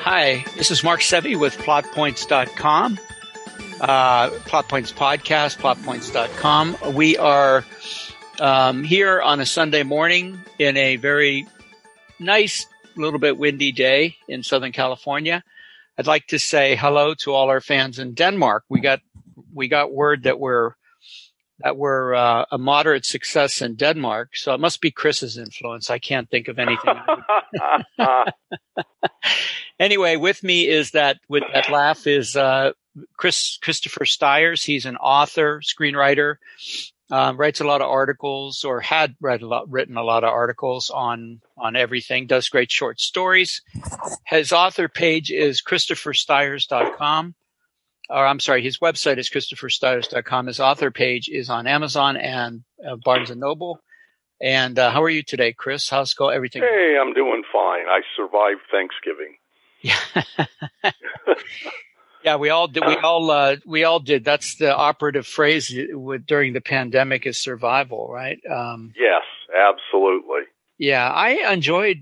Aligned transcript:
Hi, 0.00 0.44
this 0.56 0.70
is 0.70 0.84
Mark 0.84 1.00
Sevi 1.00 1.34
with 1.34 1.56
plotpoints.com, 1.56 2.98
uh, 3.80 4.28
plotpoints 4.28 4.92
podcast, 4.92 5.56
plotpoints.com. 5.56 6.94
We 6.94 7.16
are 7.16 7.64
um, 8.40 8.84
here 8.84 9.22
on 9.22 9.40
a 9.40 9.46
Sunday 9.46 9.84
morning 9.84 10.38
in 10.58 10.76
a 10.76 10.96
very 10.96 11.46
nice, 12.18 12.66
little 12.94 13.18
bit 13.18 13.38
windy 13.38 13.72
day 13.72 14.16
in 14.28 14.42
Southern 14.42 14.72
California. 14.72 15.42
I'd 15.96 16.06
like 16.06 16.26
to 16.26 16.38
say 16.38 16.76
hello 16.76 17.14
to 17.20 17.32
all 17.32 17.48
our 17.48 17.62
fans 17.62 17.98
in 17.98 18.12
Denmark. 18.12 18.64
We 18.68 18.80
got 18.80 19.00
we 19.54 19.68
got 19.68 19.94
word 19.94 20.24
that 20.24 20.38
we're 20.38 20.72
that 21.62 21.76
we're 21.76 22.14
uh, 22.14 22.44
a 22.50 22.58
moderate 22.58 23.04
success 23.04 23.60
in 23.62 23.74
Denmark, 23.74 24.36
so 24.36 24.54
it 24.54 24.60
must 24.60 24.80
be 24.80 24.90
Chris's 24.90 25.38
influence. 25.38 25.90
I 25.90 25.98
can't 25.98 26.28
think 26.30 26.48
of 26.48 26.58
anything. 26.58 26.94
anyway, 29.80 30.16
with 30.16 30.42
me 30.42 30.68
is 30.68 30.92
that 30.92 31.18
with 31.28 31.44
that 31.52 31.70
laugh 31.70 32.06
is 32.06 32.36
uh, 32.36 32.72
Chris 33.16 33.58
Christopher 33.62 34.04
Stiers. 34.04 34.62
He's 34.62 34.86
an 34.86 34.96
author, 34.96 35.60
screenwriter, 35.60 36.36
um, 37.10 37.36
writes 37.36 37.60
a 37.60 37.64
lot 37.64 37.82
of 37.82 37.90
articles 37.90 38.64
or 38.64 38.80
had 38.80 39.16
read 39.20 39.42
a 39.42 39.46
lot, 39.46 39.70
written 39.70 39.96
a 39.96 40.04
lot 40.04 40.24
of 40.24 40.30
articles 40.30 40.90
on 40.90 41.40
on 41.56 41.76
everything. 41.76 42.26
Does 42.26 42.48
great 42.48 42.70
short 42.70 43.00
stories. 43.00 43.62
His 44.26 44.52
author 44.52 44.88
page 44.88 45.30
is 45.30 45.62
christopherstiers.com 45.62 47.34
or 48.10 48.26
I'm 48.26 48.40
sorry, 48.40 48.62
his 48.62 48.78
website 48.78 49.18
is 49.18 49.30
christopherstiers.com. 49.30 50.46
His 50.46 50.60
author 50.60 50.90
page 50.90 51.28
is 51.28 51.48
on 51.48 51.66
Amazon 51.66 52.16
and 52.16 52.62
uh, 52.86 52.96
Barnes 52.96 53.30
and 53.30 53.40
Noble. 53.40 53.80
And 54.42 54.78
uh, 54.78 54.90
how 54.90 55.02
are 55.02 55.10
you 55.10 55.22
today, 55.22 55.52
Chris? 55.52 55.88
How's 55.88 56.14
go 56.14 56.28
everything? 56.28 56.62
Hey, 56.62 56.96
I'm 57.00 57.12
doing 57.12 57.42
fine. 57.52 57.86
I 57.86 58.00
survived 58.16 58.60
Thanksgiving. 58.70 59.36
Yeah. 59.82 59.98
yeah, 62.24 62.36
we 62.36 62.48
all 62.48 62.66
did. 62.66 62.84
We 62.86 62.96
all 62.96 63.30
uh, 63.30 63.56
we 63.66 63.84
all 63.84 64.00
did. 64.00 64.24
That's 64.24 64.56
the 64.56 64.74
operative 64.74 65.26
phrase 65.26 65.72
with, 65.90 66.26
during 66.26 66.52
the 66.52 66.60
pandemic 66.60 67.26
is 67.26 67.38
survival, 67.42 68.08
right? 68.10 68.38
Um, 68.50 68.92
yes, 68.98 69.22
absolutely. 69.54 70.42
Yeah, 70.78 71.10
I 71.10 71.52
enjoyed 71.52 71.98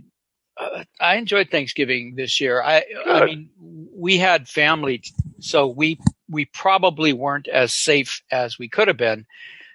uh, 0.59 0.85
I 1.01 1.17
enjoyed 1.17 1.51
Thanksgiving 1.51 2.15
this 2.17 2.41
year. 2.41 2.63
I, 2.63 2.85
I 3.07 3.25
mean, 3.25 3.51
we 3.95 4.19
had 4.19 4.49
family, 4.49 5.03
so 5.41 5.67
we 5.67 5.99
we 6.29 6.45
probably 6.47 7.13
weren't 7.13 7.49
as 7.49 7.73
safe 7.73 8.23
as 8.31 8.59
we 8.59 8.69
could 8.69 8.89
have 8.89 8.97
been, 8.97 9.27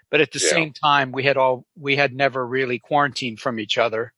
but 0.09 0.21
at 0.21 0.31
the 0.31 0.39
yeah. 0.39 0.49
same 0.49 0.73
time, 0.73 1.11
we 1.11 1.23
had 1.23 1.37
all 1.37 1.65
we 1.77 1.95
had 1.95 2.13
never 2.13 2.45
really 2.45 2.79
quarantined 2.79 3.39
from 3.39 3.59
each 3.59 3.77
other. 3.77 4.13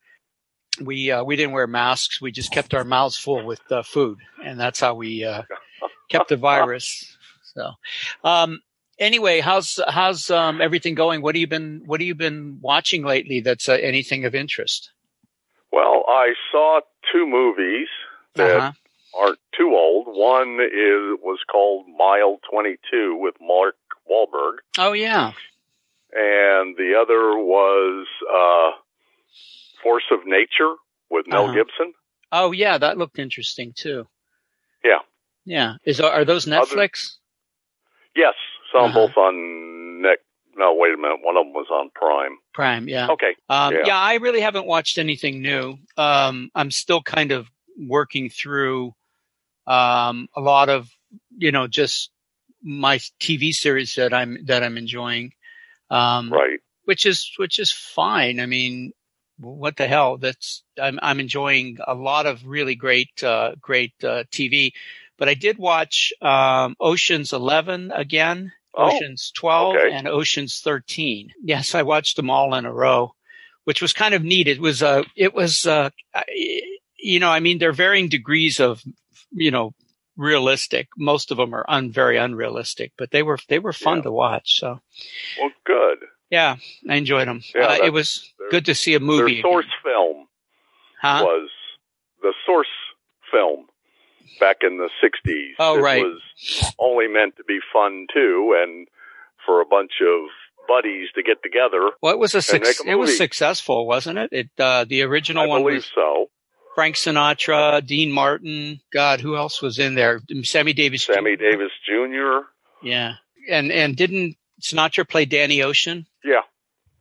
We 0.81 1.11
uh, 1.11 1.23
we 1.23 1.35
didn't 1.35 1.53
wear 1.53 1.67
masks. 1.67 2.19
We 2.19 2.31
just 2.31 2.51
kept 2.51 2.73
our 2.73 2.83
mouths 2.83 3.17
full 3.17 3.45
with 3.45 3.61
uh, 3.71 3.83
food, 3.83 4.19
and 4.43 4.59
that's 4.59 4.79
how 4.79 4.95
we 4.95 5.23
uh, 5.23 5.43
kept 6.09 6.29
the 6.29 6.37
virus. 6.37 7.15
So, 7.53 7.71
um, 8.23 8.59
anyway, 8.99 9.39
how's 9.39 9.79
how's 9.87 10.29
um, 10.29 10.61
everything 10.61 10.95
going? 10.95 11.21
What 11.21 11.35
have 11.35 11.39
you 11.39 11.47
been 11.47 11.83
What 11.85 12.01
have 12.01 12.07
you 12.07 12.15
been 12.15 12.59
watching 12.61 13.03
lately? 13.03 13.39
That's 13.39 13.69
uh, 13.69 13.73
anything 13.73 14.25
of 14.25 14.35
interest? 14.35 14.91
Well, 15.75 16.05
I 16.07 16.35
saw 16.53 16.79
two 17.11 17.27
movies 17.27 17.89
that 18.35 18.55
uh-huh. 18.55 18.71
aren't 19.13 19.39
too 19.57 19.73
old. 19.75 20.05
One 20.07 20.57
is 20.61 21.19
was 21.21 21.39
called 21.51 21.85
Mile 21.97 22.39
22 22.49 23.17
with 23.19 23.35
Mark 23.41 23.75
Wahlberg. 24.09 24.59
Oh 24.77 24.93
yeah. 24.93 25.33
And 26.13 26.77
the 26.77 26.93
other 26.97 27.37
was 27.37 28.07
uh, 28.23 28.79
Force 29.83 30.05
of 30.11 30.19
Nature 30.25 30.75
with 31.11 31.25
Mel 31.27 31.43
uh-huh. 31.43 31.55
Gibson. 31.55 31.93
Oh 32.31 32.53
yeah, 32.53 32.77
that 32.77 32.97
looked 32.97 33.19
interesting 33.19 33.73
too. 33.75 34.07
Yeah. 34.81 34.99
Yeah. 35.43 35.73
Is 35.83 35.99
are 35.99 36.23
those 36.23 36.45
Netflix? 36.45 36.71
Other, 36.71 38.15
yes, 38.15 38.35
some 38.73 38.85
uh-huh. 38.91 39.07
both 39.07 39.17
on 39.17 40.03
Net 40.03 40.19
no, 40.55 40.73
wait 40.75 40.93
a 40.93 40.97
minute. 40.97 41.19
One 41.21 41.37
of 41.37 41.45
them 41.45 41.53
was 41.53 41.67
on 41.71 41.89
Prime. 41.93 42.37
Prime, 42.53 42.87
yeah. 42.87 43.09
Okay. 43.09 43.35
Um, 43.49 43.73
yeah. 43.73 43.83
yeah. 43.87 43.99
I 43.99 44.15
really 44.15 44.41
haven't 44.41 44.65
watched 44.65 44.97
anything 44.97 45.41
new. 45.41 45.77
Um, 45.97 46.49
I'm 46.55 46.71
still 46.71 47.01
kind 47.01 47.31
of 47.31 47.47
working 47.77 48.29
through 48.29 48.93
um, 49.67 50.27
a 50.35 50.41
lot 50.41 50.69
of, 50.69 50.89
you 51.37 51.51
know, 51.51 51.67
just 51.67 52.09
my 52.63 52.97
TV 53.19 53.51
series 53.51 53.95
that 53.95 54.13
I'm 54.13 54.45
that 54.45 54.63
I'm 54.63 54.77
enjoying. 54.77 55.33
Um, 55.89 56.31
right. 56.31 56.59
Which 56.85 57.05
is 57.05 57.31
which 57.37 57.59
is 57.59 57.71
fine. 57.71 58.39
I 58.39 58.45
mean, 58.45 58.91
what 59.37 59.75
the 59.75 59.87
hell? 59.87 60.17
That's 60.17 60.63
I'm 60.81 60.99
I'm 61.01 61.19
enjoying 61.19 61.77
a 61.85 61.95
lot 61.95 62.25
of 62.25 62.45
really 62.45 62.75
great 62.75 63.23
uh, 63.23 63.55
great 63.59 63.93
uh, 64.03 64.23
TV. 64.31 64.71
But 65.17 65.29
I 65.29 65.33
did 65.33 65.57
watch 65.57 66.13
um, 66.21 66.75
Ocean's 66.79 67.33
Eleven 67.33 67.91
again 67.91 68.51
oh, 68.77 68.95
Ocean's 68.95 69.31
12 69.35 69.75
okay. 69.75 69.91
and 69.93 70.07
Ocean's 70.07 70.59
13. 70.59 71.29
Yes, 71.43 71.75
I 71.75 71.83
watched 71.83 72.15
them 72.15 72.29
all 72.29 72.53
in 72.55 72.65
a 72.65 72.73
row, 72.73 73.13
which 73.63 73.81
was 73.81 73.93
kind 73.93 74.13
of 74.13 74.23
neat. 74.23 74.47
It 74.47 74.59
was, 74.59 74.83
uh, 74.83 75.03
it 75.15 75.33
was, 75.33 75.65
uh, 75.65 75.89
you 76.97 77.19
know, 77.19 77.29
I 77.29 77.39
mean, 77.39 77.57
they're 77.57 77.71
varying 77.71 78.09
degrees 78.09 78.59
of, 78.59 78.81
you 79.31 79.51
know, 79.51 79.73
realistic. 80.17 80.87
Most 80.97 81.31
of 81.31 81.37
them 81.37 81.53
are 81.53 81.65
un, 81.67 81.91
very 81.91 82.17
unrealistic, 82.17 82.93
but 82.97 83.11
they 83.11 83.23
were, 83.23 83.37
they 83.49 83.59
were 83.59 83.73
fun 83.73 83.97
yeah. 83.97 84.03
to 84.03 84.11
watch. 84.11 84.59
So. 84.59 84.79
Well, 85.39 85.51
good. 85.65 85.97
Yeah, 86.29 86.55
I 86.89 86.95
enjoyed 86.95 87.27
them. 87.27 87.41
Yeah, 87.53 87.65
uh, 87.67 87.85
it 87.85 87.93
was 87.93 88.33
good 88.49 88.65
to 88.65 88.75
see 88.75 88.95
a 88.95 88.99
movie. 88.99 89.35
Their 89.35 89.51
source 89.51 89.65
again. 89.65 89.93
film 89.93 90.27
huh? 91.01 91.23
was 91.23 91.49
the 92.21 92.33
source 92.45 92.67
film 93.31 93.67
back 94.39 94.57
in 94.61 94.77
the 94.77 94.89
60s. 95.03 95.53
Oh, 95.59 95.77
it 95.77 95.81
right. 95.81 96.03
was 96.03 96.73
only 96.79 97.07
meant 97.07 97.37
to 97.37 97.43
be 97.43 97.59
fun 97.73 98.07
too 98.13 98.55
and 98.61 98.87
for 99.45 99.61
a 99.61 99.65
bunch 99.65 99.93
of 100.01 100.29
buddies 100.67 101.09
to 101.15 101.23
get 101.23 101.41
together. 101.43 101.91
Well, 102.01 102.13
it 102.13 102.19
was 102.19 102.35
a, 102.35 102.41
su- 102.41 102.57
a 102.57 102.89
it 102.89 102.95
was 102.95 103.17
successful, 103.17 103.85
wasn't 103.85 104.17
it? 104.17 104.29
It 104.31 104.49
uh, 104.59 104.85
the 104.85 105.03
original 105.03 105.43
I 105.43 105.47
one 105.47 105.61
believe 105.61 105.77
was 105.77 105.91
so. 105.93 106.29
Frank 106.73 106.95
Sinatra, 106.95 107.85
Dean 107.85 108.11
Martin, 108.11 108.81
God, 108.91 109.21
who 109.21 109.37
else 109.37 109.61
was 109.61 109.79
in 109.79 109.95
there? 109.95 110.19
Sammy 110.43 110.73
Davis. 110.73 111.03
Sammy 111.03 111.37
Jr. 111.37 111.43
Davis 111.43 111.71
Jr. 111.87 112.47
Yeah, 112.83 113.13
and 113.49 113.71
and 113.71 113.95
didn't 113.95 114.35
Sinatra 114.61 115.07
play 115.07 115.25
Danny 115.25 115.61
Ocean? 115.61 116.05
Yeah, 116.23 116.41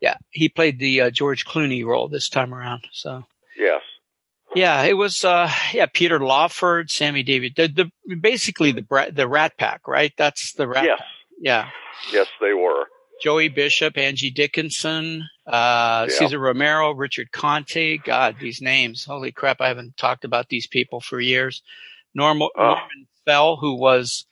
yeah, 0.01 0.17
he 0.31 0.49
played 0.49 0.79
the 0.79 1.03
uh, 1.03 1.11
George 1.11 1.45
Clooney 1.45 1.85
role 1.85 2.09
this 2.09 2.29
time 2.29 2.55
around. 2.55 2.87
So 2.93 3.25
yes, 3.59 3.81
yeah, 4.55 4.83
it 4.83 4.95
was, 4.95 5.25
uh, 5.25 5.51
yeah, 5.73 5.87
Peter 5.93 6.21
Lawford, 6.21 6.91
Sammy 6.91 7.23
David, 7.23 7.55
the, 7.57 7.69
the, 8.07 8.17
basically 8.17 8.73
the, 8.73 9.13
the 9.13 9.29
Rat 9.29 9.57
Pack, 9.59 9.87
right? 9.89 10.13
That's 10.17 10.53
the 10.55 10.69
Rat 10.69 10.85
yes. 10.85 10.99
Pack. 10.99 11.09
Yeah. 11.41 11.69
Yes, 12.13 12.29
they 12.41 12.53
were. 12.53 12.87
Joey 13.23 13.49
Bishop, 13.49 13.97
Angie 13.97 14.31
Dickinson, 14.31 15.29
uh, 15.47 16.07
yeah. 16.09 16.19
Cesar 16.19 16.39
Romero, 16.39 16.93
Richard 16.93 17.33
Conte. 17.33 17.99
God, 17.99 18.37
these 18.41 18.61
names. 18.61 19.05
Holy 19.05 19.33
crap. 19.33 19.61
I 19.61 19.69
haven't 19.69 19.97
talked 19.97 20.25
about 20.25 20.49
these 20.49 20.67
people 20.67 21.01
for 21.01 21.21
years. 21.21 21.63
Normal, 22.15 22.51
uh, 22.57 22.63
Norman 22.63 23.07
Fell, 23.25 23.57
who 23.57 23.75
was 23.75 24.27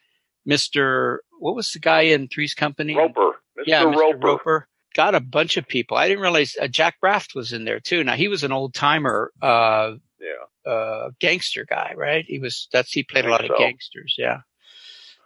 Mr. 0.48 1.18
What 1.38 1.54
was 1.54 1.70
the 1.70 1.78
guy 1.78 2.02
in 2.02 2.28
Three's 2.28 2.54
Company? 2.54 2.96
Roper. 2.96 3.40
Mr. 3.58 3.64
Yeah, 3.66 3.84
Mr. 3.84 3.96
Roper. 3.96 4.26
Roper. 4.26 4.68
Got 4.94 5.14
a 5.14 5.20
bunch 5.20 5.56
of 5.56 5.66
people. 5.66 5.96
I 5.96 6.06
didn't 6.08 6.22
realize 6.22 6.54
uh, 6.60 6.68
George 6.68 6.94
Raft 7.02 7.34
was 7.34 7.52
in 7.52 7.64
there 7.64 7.80
too. 7.80 8.04
Now 8.04 8.14
he 8.14 8.28
was 8.28 8.44
an 8.44 8.52
old 8.52 8.74
timer, 8.74 9.32
uh, 9.40 9.92
uh, 10.66 11.10
gangster 11.18 11.64
guy, 11.64 11.94
right? 11.96 12.24
He 12.26 12.38
was 12.38 12.68
that's 12.72 12.92
he 12.92 13.02
played 13.02 13.26
a 13.26 13.30
lot 13.30 13.44
so. 13.46 13.52
of 13.52 13.58
gangsters, 13.58 14.14
yeah. 14.18 14.40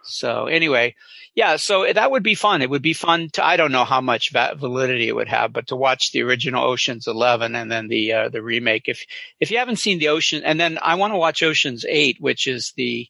So 0.03 0.45
anyway, 0.45 0.95
yeah, 1.35 1.57
so 1.57 1.91
that 1.91 2.11
would 2.11 2.23
be 2.23 2.35
fun. 2.35 2.61
It 2.61 2.69
would 2.69 2.81
be 2.81 2.93
fun 2.93 3.29
to 3.33 3.45
I 3.45 3.57
don't 3.57 3.71
know 3.71 3.83
how 3.85 4.01
much 4.01 4.31
validity 4.31 5.07
it 5.07 5.15
would 5.15 5.27
have, 5.27 5.51
but 5.51 5.67
to 5.67 5.75
watch 5.75 6.11
the 6.11 6.23
original 6.23 6.63
Ocean's 6.63 7.07
11 7.07 7.55
and 7.55 7.71
then 7.71 7.87
the 7.87 8.13
uh, 8.13 8.29
the 8.29 8.41
remake 8.41 8.87
if 8.87 9.05
if 9.39 9.51
you 9.51 9.57
haven't 9.57 9.77
seen 9.77 9.99
the 9.99 10.09
Ocean 10.09 10.43
and 10.43 10.59
then 10.59 10.79
I 10.81 10.95
want 10.95 11.13
to 11.13 11.17
watch 11.17 11.43
Ocean's 11.43 11.85
8 11.87 12.17
which 12.19 12.47
is 12.47 12.73
the 12.77 13.07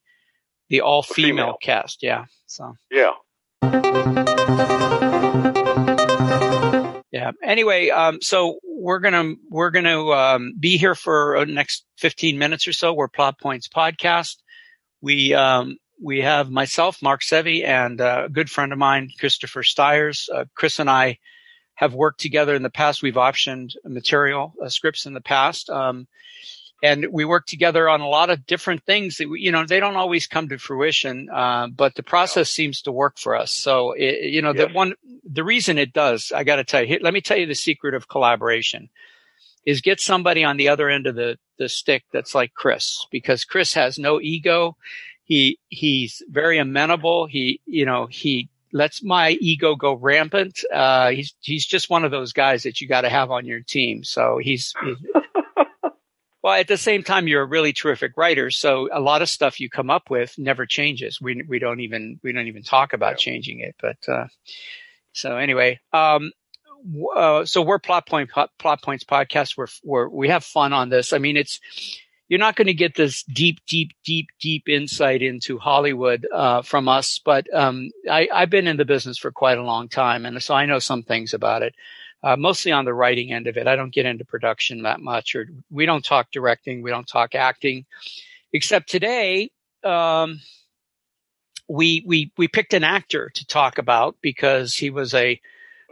the 0.69 0.81
all 0.81 1.03
female 1.03 1.57
cast, 1.61 2.03
yeah. 2.03 2.25
So 2.47 2.75
Yeah. 2.91 3.13
Yeah. 7.11 7.31
Anyway, 7.41 7.89
um, 7.89 8.19
so 8.21 8.59
we're 8.77 8.99
gonna 8.99 9.33
we're 9.49 9.71
gonna 9.71 10.07
um, 10.09 10.53
be 10.59 10.77
here 10.77 10.95
for 10.95 11.43
the 11.45 11.51
next 11.51 11.85
15 11.97 12.37
minutes 12.37 12.67
or 12.67 12.73
so. 12.73 12.93
We're 12.93 13.07
Plot 13.07 13.39
Points 13.39 13.67
podcast. 13.67 14.35
We 15.01 15.33
um, 15.33 15.77
we 16.01 16.21
have 16.21 16.51
myself, 16.51 17.01
Mark 17.01 17.21
Sevi, 17.21 17.65
and 17.65 17.99
uh, 17.99 18.23
a 18.25 18.29
good 18.29 18.49
friend 18.49 18.71
of 18.71 18.77
mine, 18.77 19.09
Christopher 19.19 19.63
Stiers. 19.63 20.29
Uh, 20.33 20.45
Chris 20.55 20.79
and 20.79 20.89
I 20.89 21.17
have 21.75 21.93
worked 21.93 22.19
together 22.19 22.55
in 22.55 22.63
the 22.63 22.69
past. 22.69 23.01
We've 23.01 23.15
optioned 23.15 23.71
material 23.83 24.53
uh, 24.63 24.69
scripts 24.69 25.05
in 25.05 25.13
the 25.13 25.21
past. 25.21 25.69
Um, 25.69 26.07
and 26.83 27.07
we 27.11 27.25
work 27.25 27.45
together 27.47 27.89
on 27.89 28.01
a 28.01 28.07
lot 28.07 28.29
of 28.29 28.45
different 28.45 28.83
things 28.83 29.17
that 29.17 29.29
we, 29.29 29.41
you 29.41 29.51
know 29.51 29.65
they 29.65 29.79
don't 29.79 29.95
always 29.95 30.27
come 30.27 30.49
to 30.49 30.57
fruition 30.57 31.29
uh, 31.29 31.67
but 31.67 31.95
the 31.95 32.03
process 32.03 32.49
seems 32.49 32.81
to 32.81 32.91
work 32.91 33.17
for 33.17 33.35
us 33.35 33.51
so 33.51 33.93
it, 33.93 34.31
you 34.31 34.41
know 34.41 34.53
yes. 34.53 34.67
the 34.67 34.73
one 34.73 34.93
the 35.23 35.43
reason 35.43 35.77
it 35.77 35.93
does 35.93 36.31
i 36.35 36.43
got 36.43 36.57
to 36.57 36.63
tell 36.63 36.83
you 36.83 36.99
let 37.01 37.13
me 37.13 37.21
tell 37.21 37.37
you 37.37 37.45
the 37.45 37.55
secret 37.55 37.93
of 37.93 38.07
collaboration 38.07 38.89
is 39.67 39.81
get 39.81 39.99
somebody 39.99 40.45
on 40.45 40.55
the 40.55 40.69
other 40.69 40.89
end 40.89 41.07
of 41.07 41.15
the, 41.15 41.37
the 41.59 41.67
stick 41.67 42.05
that's 42.13 42.33
like 42.33 42.53
Chris, 42.53 43.05
because 43.11 43.43
Chris 43.43 43.73
has 43.73 43.99
no 43.99 44.21
ego. 44.21 44.77
He, 45.25 45.59
he's 45.67 46.23
very 46.29 46.57
amenable. 46.57 47.27
He, 47.27 47.59
you 47.65 47.85
know, 47.85 48.05
he 48.05 48.47
lets 48.71 49.03
my 49.03 49.31
ego 49.41 49.75
go 49.75 49.93
rampant. 49.93 50.61
Uh, 50.73 51.09
he's, 51.09 51.35
he's 51.41 51.65
just 51.65 51.89
one 51.89 52.05
of 52.05 52.11
those 52.11 52.31
guys 52.31 52.63
that 52.63 52.79
you 52.79 52.87
got 52.87 53.01
to 53.01 53.09
have 53.09 53.29
on 53.29 53.45
your 53.45 53.59
team. 53.59 54.05
So 54.05 54.39
he's, 54.41 54.73
he's 54.85 54.97
well, 56.47 56.55
at 56.57 56.69
the 56.69 56.77
same 56.77 57.03
time, 57.03 57.27
you're 57.27 57.41
a 57.41 57.45
really 57.45 57.73
terrific 57.73 58.13
writer. 58.15 58.49
So 58.49 58.87
a 58.93 59.01
lot 59.01 59.21
of 59.21 59.27
stuff 59.27 59.59
you 59.59 59.69
come 59.69 59.89
up 59.89 60.09
with 60.09 60.33
never 60.37 60.65
changes. 60.65 61.19
We, 61.19 61.43
we 61.45 61.59
don't 61.59 61.81
even, 61.81 62.21
we 62.23 62.31
don't 62.31 62.47
even 62.47 62.63
talk 62.63 62.93
about 62.93 63.17
changing 63.17 63.59
it. 63.59 63.75
But, 63.81 63.97
uh, 64.07 64.27
so 65.11 65.35
anyway, 65.35 65.81
um, 65.91 66.31
uh, 67.13 67.43
so 67.43 67.61
we're 67.61 67.79
plot 67.79 68.07
point 68.07 68.29
plot 68.31 68.81
points 68.81 69.03
podcast. 69.03 69.57
We're, 69.57 69.67
we're 69.83 70.07
we 70.07 70.29
have 70.29 70.45
fun 70.45 70.71
on 70.71 70.87
this. 70.87 71.11
I 71.11 71.17
mean, 71.17 71.35
it's 71.35 71.59
you're 72.29 72.39
not 72.39 72.55
going 72.55 72.67
to 72.67 72.73
get 72.73 72.95
this 72.95 73.23
deep, 73.23 73.59
deep, 73.67 73.91
deep, 74.05 74.29
deep 74.39 74.69
insight 74.69 75.21
into 75.21 75.57
Hollywood 75.57 76.25
uh, 76.33 76.61
from 76.61 76.87
us, 76.87 77.19
but 77.25 77.53
um, 77.53 77.89
I, 78.09 78.29
I've 78.33 78.49
been 78.49 78.67
in 78.67 78.77
the 78.77 78.85
business 78.85 79.17
for 79.17 79.31
quite 79.31 79.57
a 79.57 79.63
long 79.63 79.89
time, 79.89 80.25
and 80.25 80.41
so 80.41 80.53
I 80.53 80.65
know 80.65 80.79
some 80.79 81.03
things 81.03 81.33
about 81.33 81.61
it. 81.61 81.75
Uh, 82.27 82.35
mostly 82.35 82.73
on 82.73 82.83
the 82.83 82.93
writing 82.93 83.31
end 83.31 83.47
of 83.47 83.55
it. 83.55 83.67
I 83.67 83.77
don't 83.77 83.93
get 83.93 84.05
into 84.05 84.25
production 84.25 84.81
that 84.81 84.99
much, 84.99 85.33
or 85.33 85.47
we 85.69 85.85
don't 85.85 86.03
talk 86.03 86.29
directing, 86.29 86.81
we 86.81 86.91
don't 86.91 87.07
talk 87.07 87.35
acting, 87.35 87.85
except 88.51 88.89
today. 88.89 89.49
Um, 89.81 90.41
we 91.69 92.03
we 92.05 92.33
we 92.37 92.49
picked 92.49 92.73
an 92.73 92.83
actor 92.83 93.31
to 93.33 93.45
talk 93.45 93.77
about 93.77 94.17
because 94.21 94.75
he 94.75 94.89
was 94.89 95.13
a 95.13 95.39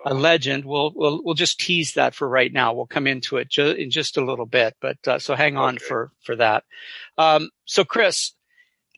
a 0.05 0.13
legend. 0.13 0.65
We'll 0.65 0.91
we'll 0.93 1.21
we'll 1.23 1.35
just 1.35 1.57
tease 1.57 1.93
that 1.93 2.13
for 2.13 2.27
right 2.27 2.51
now. 2.51 2.73
We'll 2.73 2.85
come 2.85 3.07
into 3.07 3.37
it 3.37 3.47
ju- 3.47 3.71
in 3.71 3.89
just 3.89 4.17
a 4.17 4.25
little 4.25 4.45
bit, 4.45 4.75
but 4.81 4.97
uh, 5.07 5.19
so 5.19 5.35
hang 5.35 5.55
on 5.55 5.75
okay. 5.75 5.85
for 5.85 6.11
for 6.21 6.35
that. 6.35 6.65
Um, 7.17 7.49
so 7.63 7.85
Chris, 7.85 8.33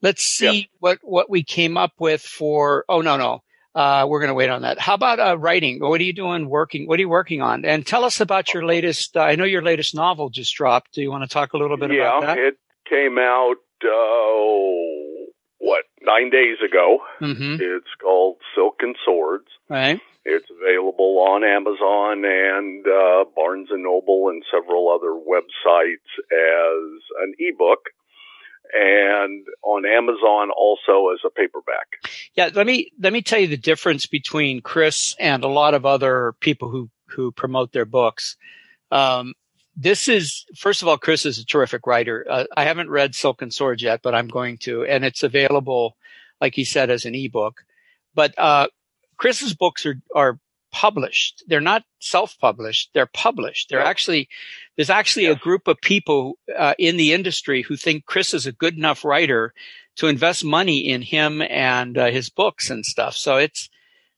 let's 0.01 0.23
see 0.23 0.71
what 0.79 0.97
what 1.03 1.29
we 1.29 1.43
came 1.43 1.77
up 1.77 1.93
with 1.99 2.23
for. 2.23 2.83
Oh 2.89 3.01
no 3.01 3.15
no. 3.15 3.43
Uh, 3.75 4.07
we're 4.09 4.19
going 4.19 4.29
to 4.29 4.33
wait 4.33 4.49
on 4.49 4.63
that. 4.63 4.79
How 4.79 4.95
about 4.95 5.19
uh, 5.19 5.37
writing? 5.37 5.79
What 5.79 6.01
are 6.01 6.03
you 6.03 6.13
doing? 6.13 6.49
Working? 6.49 6.87
What 6.87 6.97
are 6.97 7.01
you 7.01 7.09
working 7.09 7.41
on? 7.41 7.63
And 7.63 7.85
tell 7.85 8.03
us 8.03 8.19
about 8.21 8.53
your 8.53 8.65
latest. 8.65 9.15
Uh, 9.15 9.21
I 9.21 9.35
know 9.35 9.43
your 9.43 9.61
latest 9.61 9.93
novel 9.93 10.29
just 10.29 10.55
dropped. 10.55 10.93
Do 10.93 11.01
you 11.01 11.11
want 11.11 11.23
to 11.23 11.29
talk 11.29 11.53
a 11.53 11.57
little 11.57 11.77
bit 11.77 11.91
yeah, 11.91 12.17
about 12.17 12.21
that? 12.21 12.37
it 12.39 12.57
came 12.89 13.17
out. 13.19 13.57
Uh, 13.83 15.27
what 15.59 15.85
nine 16.01 16.29
days 16.29 16.57
ago? 16.65 16.99
Mm-hmm. 17.21 17.57
It's 17.59 17.93
called 18.01 18.37
Silk 18.55 18.77
and 18.81 18.95
Swords. 19.05 19.47
Right. 19.69 19.99
It's 20.25 20.47
available 20.49 21.19
on 21.19 21.43
Amazon 21.43 22.25
and 22.25 22.85
uh, 22.85 23.25
Barnes 23.33 23.69
and 23.71 23.83
Noble 23.83 24.29
and 24.29 24.43
several 24.51 24.89
other 24.89 25.13
websites 25.13 26.09
as 26.31 27.01
an 27.21 27.33
ebook 27.39 27.89
and 28.73 29.45
on 29.63 29.85
Amazon 29.85 30.49
also 30.51 31.09
as 31.13 31.19
a 31.25 31.29
paperback. 31.29 31.87
Yeah, 32.35 32.49
let 32.53 32.65
me 32.65 32.91
let 32.99 33.13
me 33.13 33.21
tell 33.21 33.39
you 33.39 33.47
the 33.47 33.57
difference 33.57 34.05
between 34.05 34.61
Chris 34.61 35.15
and 35.19 35.43
a 35.43 35.47
lot 35.47 35.73
of 35.73 35.85
other 35.85 36.33
people 36.39 36.69
who 36.69 36.89
who 37.07 37.31
promote 37.31 37.71
their 37.71 37.85
books. 37.85 38.37
Um, 38.91 39.33
this 39.75 40.07
is 40.07 40.45
first 40.55 40.81
of 40.81 40.87
all, 40.87 40.97
Chris 40.97 41.25
is 41.25 41.37
a 41.37 41.45
terrific 41.45 41.85
writer. 41.85 42.25
Uh, 42.29 42.45
I 42.55 42.63
haven't 42.63 42.89
read 42.89 43.15
Silk 43.15 43.41
and 43.41 43.53
Swords 43.53 43.83
yet, 43.83 44.01
but 44.01 44.15
I'm 44.15 44.27
going 44.27 44.57
to, 44.59 44.83
and 44.85 45.05
it's 45.05 45.23
available, 45.23 45.95
like 46.41 46.55
he 46.55 46.63
said, 46.63 46.89
as 46.89 47.05
an 47.05 47.13
ebook. 47.13 47.63
But 48.15 48.33
uh, 48.37 48.67
Chris's 49.17 49.53
books 49.53 49.85
are 49.85 50.01
are 50.15 50.39
published. 50.77 51.43
They're 51.47 51.59
not 51.59 51.83
self-published. 51.99 52.91
They're 52.93 53.07
published. 53.07 53.69
They're 53.69 53.81
actually 53.81 54.29
there's 54.75 54.91
actually 54.91 55.25
a 55.25 55.35
group 55.35 55.67
of 55.67 55.81
people 55.81 56.37
uh, 56.55 56.75
in 56.77 56.97
the 56.97 57.13
industry 57.13 57.63
who 57.63 57.75
think 57.75 58.05
Chris 58.05 58.35
is 58.35 58.45
a 58.45 58.51
good 58.51 58.77
enough 58.77 59.03
writer 59.03 59.53
to 59.95 60.07
invest 60.07 60.45
money 60.45 60.87
in 60.87 61.01
him 61.01 61.41
and 61.41 61.97
uh, 61.97 62.11
his 62.11 62.29
books 62.29 62.69
and 62.69 62.85
stuff. 62.85 63.15
So 63.15 63.37
it's 63.37 63.69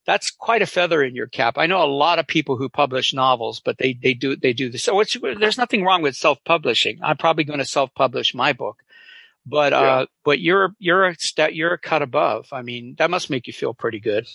that's 0.05 0.31
quite 0.31 0.61
a 0.61 0.65
feather 0.65 1.01
in 1.01 1.15
your 1.15 1.27
cap. 1.27 1.57
I 1.57 1.67
know 1.67 1.81
a 1.81 1.97
lot 2.05 2.19
of 2.19 2.27
people 2.27 2.57
who 2.57 2.67
publish 2.67 3.13
novels, 3.13 3.61
but 3.63 3.77
they 3.77 3.93
they 3.93 4.13
do 4.13 4.35
they 4.35 4.51
do 4.51 4.69
this. 4.69 4.83
So 4.83 4.99
it's, 4.99 5.15
there's 5.39 5.57
nothing 5.57 5.85
wrong 5.85 6.01
with 6.01 6.17
self-publishing. 6.17 6.99
I'm 7.01 7.17
probably 7.17 7.45
going 7.45 7.59
to 7.59 7.65
self-publish 7.65 8.35
my 8.35 8.51
book. 8.51 8.83
But 9.45 9.71
uh, 9.71 9.79
yeah. 9.79 10.05
but 10.25 10.39
you're 10.41 10.75
you're 10.77 11.05
a 11.07 11.15
you're 11.51 11.73
a 11.73 11.77
cut 11.77 12.01
above. 12.01 12.49
I 12.51 12.63
mean, 12.63 12.95
that 12.97 13.09
must 13.09 13.29
make 13.29 13.47
you 13.47 13.53
feel 13.53 13.73
pretty 13.73 14.01
good. 14.01 14.27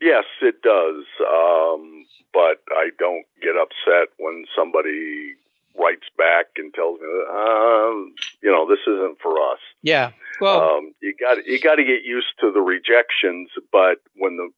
Yes, 0.00 0.24
it 0.40 0.62
does. 0.62 1.04
Um, 1.20 2.06
but 2.32 2.62
I 2.70 2.90
don't 2.98 3.26
get 3.42 3.54
upset 3.56 4.08
when 4.18 4.44
somebody 4.56 5.34
writes 5.78 6.06
back 6.16 6.46
and 6.56 6.72
tells 6.74 7.00
me, 7.00 7.06
um, 7.06 8.14
you 8.42 8.50
know, 8.50 8.68
this 8.68 8.80
isn't 8.86 9.18
for 9.20 9.32
us. 9.32 9.58
Yeah. 9.82 10.12
Well, 10.40 10.62
um, 10.62 10.94
you 11.02 11.14
got 11.18 11.44
you 11.46 11.60
got 11.60 11.76
to 11.76 11.84
get 11.84 12.02
used 12.04 12.28
to 12.40 12.50
the 12.50 12.60
rejections, 12.60 13.50
but 13.70 13.98
when 14.16 14.36
the 14.36 14.50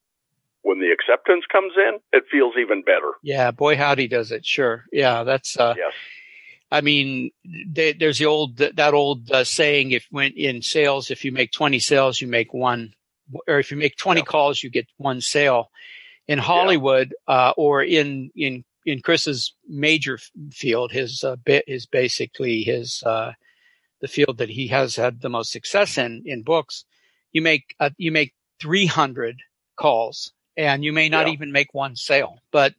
when 0.63 0.79
the 0.79 0.93
acceptance 0.93 1.45
comes 1.51 1.73
in, 1.77 1.99
it 2.13 2.25
feels 2.31 2.55
even 2.59 2.83
better. 2.83 3.13
Yeah, 3.23 3.51
boy, 3.51 3.77
howdy 3.77 4.09
does 4.09 4.31
it. 4.33 4.47
Sure. 4.47 4.85
Yeah, 4.93 5.25
that's. 5.25 5.57
Uh, 5.57 5.75
yes. 5.77 5.93
I 6.71 6.81
mean, 6.81 7.33
they, 7.45 7.93
there's 7.93 8.19
the 8.19 8.27
old 8.27 8.57
that 8.57 8.95
old 8.95 9.31
uh, 9.31 9.45
saying: 9.45 9.91
if 9.91 10.07
when 10.11 10.33
in 10.33 10.63
sales, 10.63 11.11
if 11.11 11.25
you 11.25 11.33
make 11.33 11.53
20 11.53 11.79
sales, 11.81 12.21
you 12.21 12.29
make 12.29 12.55
one 12.55 12.95
or 13.49 13.59
if 13.59 13.71
you 13.71 13.77
make 13.77 13.97
20 13.97 14.21
yeah. 14.21 14.25
calls, 14.25 14.63
you 14.63 14.71
get 14.71 14.87
one 14.97 15.21
sale. 15.21 15.71
In 16.29 16.39
Hollywood, 16.39 17.15
yeah. 17.29 17.35
uh, 17.35 17.53
or 17.57 17.83
in, 17.83 18.31
in, 18.37 18.65
in 18.87 19.01
Chris's 19.01 19.55
major 19.69 20.19
field, 20.53 20.93
his, 20.93 21.25
uh, 21.25 21.37
bit 21.37 21.65
is 21.67 21.87
basically 21.87 22.63
his, 22.63 23.03
uh, 23.05 23.33
the 24.01 24.09
field 24.09 24.39
that 24.39 24.49
he 24.49 24.69
has 24.69 24.97
had 24.97 25.21
the 25.21 25.29
most 25.29 25.51
success 25.51 25.99
in, 25.99 26.23
in 26.25 26.43
books. 26.43 26.85
You 27.33 27.43
make, 27.43 27.75
uh, 27.81 27.91
you 27.97 28.13
make 28.13 28.35
300 28.61 29.41
calls 29.77 30.33
and 30.57 30.85
you 30.85 30.93
may 30.93 31.09
not 31.09 31.27
yeah. 31.27 31.33
even 31.33 31.51
make 31.51 31.75
one 31.75 31.97
sale, 31.97 32.39
but. 32.53 32.75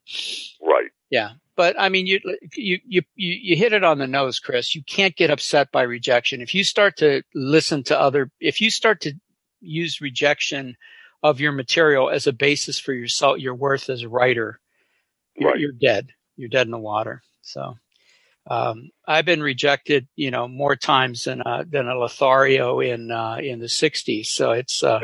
Right. 0.62 0.92
Yeah. 1.10 1.32
But 1.56 1.80
I 1.80 1.90
mean, 1.90 2.08
you, 2.08 2.20
you, 2.56 2.80
you, 2.86 3.04
you 3.16 3.56
hit 3.56 3.74
it 3.74 3.84
on 3.84 4.00
the 4.00 4.08
nose, 4.08 4.40
Chris. 4.40 4.74
You 4.74 4.84
can't 4.84 5.16
get 5.16 5.30
upset 5.30 5.72
by 5.72 5.84
rejection. 5.84 6.42
If 6.42 6.56
you 6.56 6.64
start 6.64 6.98
to 6.98 7.22
listen 7.36 7.84
to 7.84 8.00
other, 8.00 8.32
if 8.40 8.60
you 8.62 8.72
start 8.72 9.02
to 9.02 9.14
use 9.64 10.02
rejection 10.02 10.76
of 11.22 11.40
your 11.40 11.54
material 11.54 12.10
as 12.10 12.28
a 12.28 12.34
basis 12.34 12.80
for 12.80 12.94
your 12.94 13.08
your 13.38 13.56
worth 13.56 13.90
as 13.90 14.04
a 14.04 14.10
writer, 14.10 14.60
you're, 15.36 15.52
right. 15.52 15.60
you're 15.60 15.72
dead. 15.72 16.10
You're 16.36 16.50
dead 16.50 16.68
in 16.68 16.72
the 16.72 16.80
water. 16.80 17.22
So, 17.42 17.76
um, 18.50 18.90
I've 19.08 19.26
been 19.26 19.42
rejected, 19.42 20.08
you 20.16 20.32
know, 20.32 20.48
more 20.48 20.76
times 20.76 21.24
than 21.26 21.42
a, 21.42 21.64
than 21.66 21.88
a 21.88 21.96
Lothario 21.96 22.80
in 22.82 23.12
uh, 23.12 23.38
in 23.42 23.60
the 23.60 23.68
'60s. 23.68 24.26
So 24.28 24.52
it's 24.52 24.84
uh, 24.84 25.00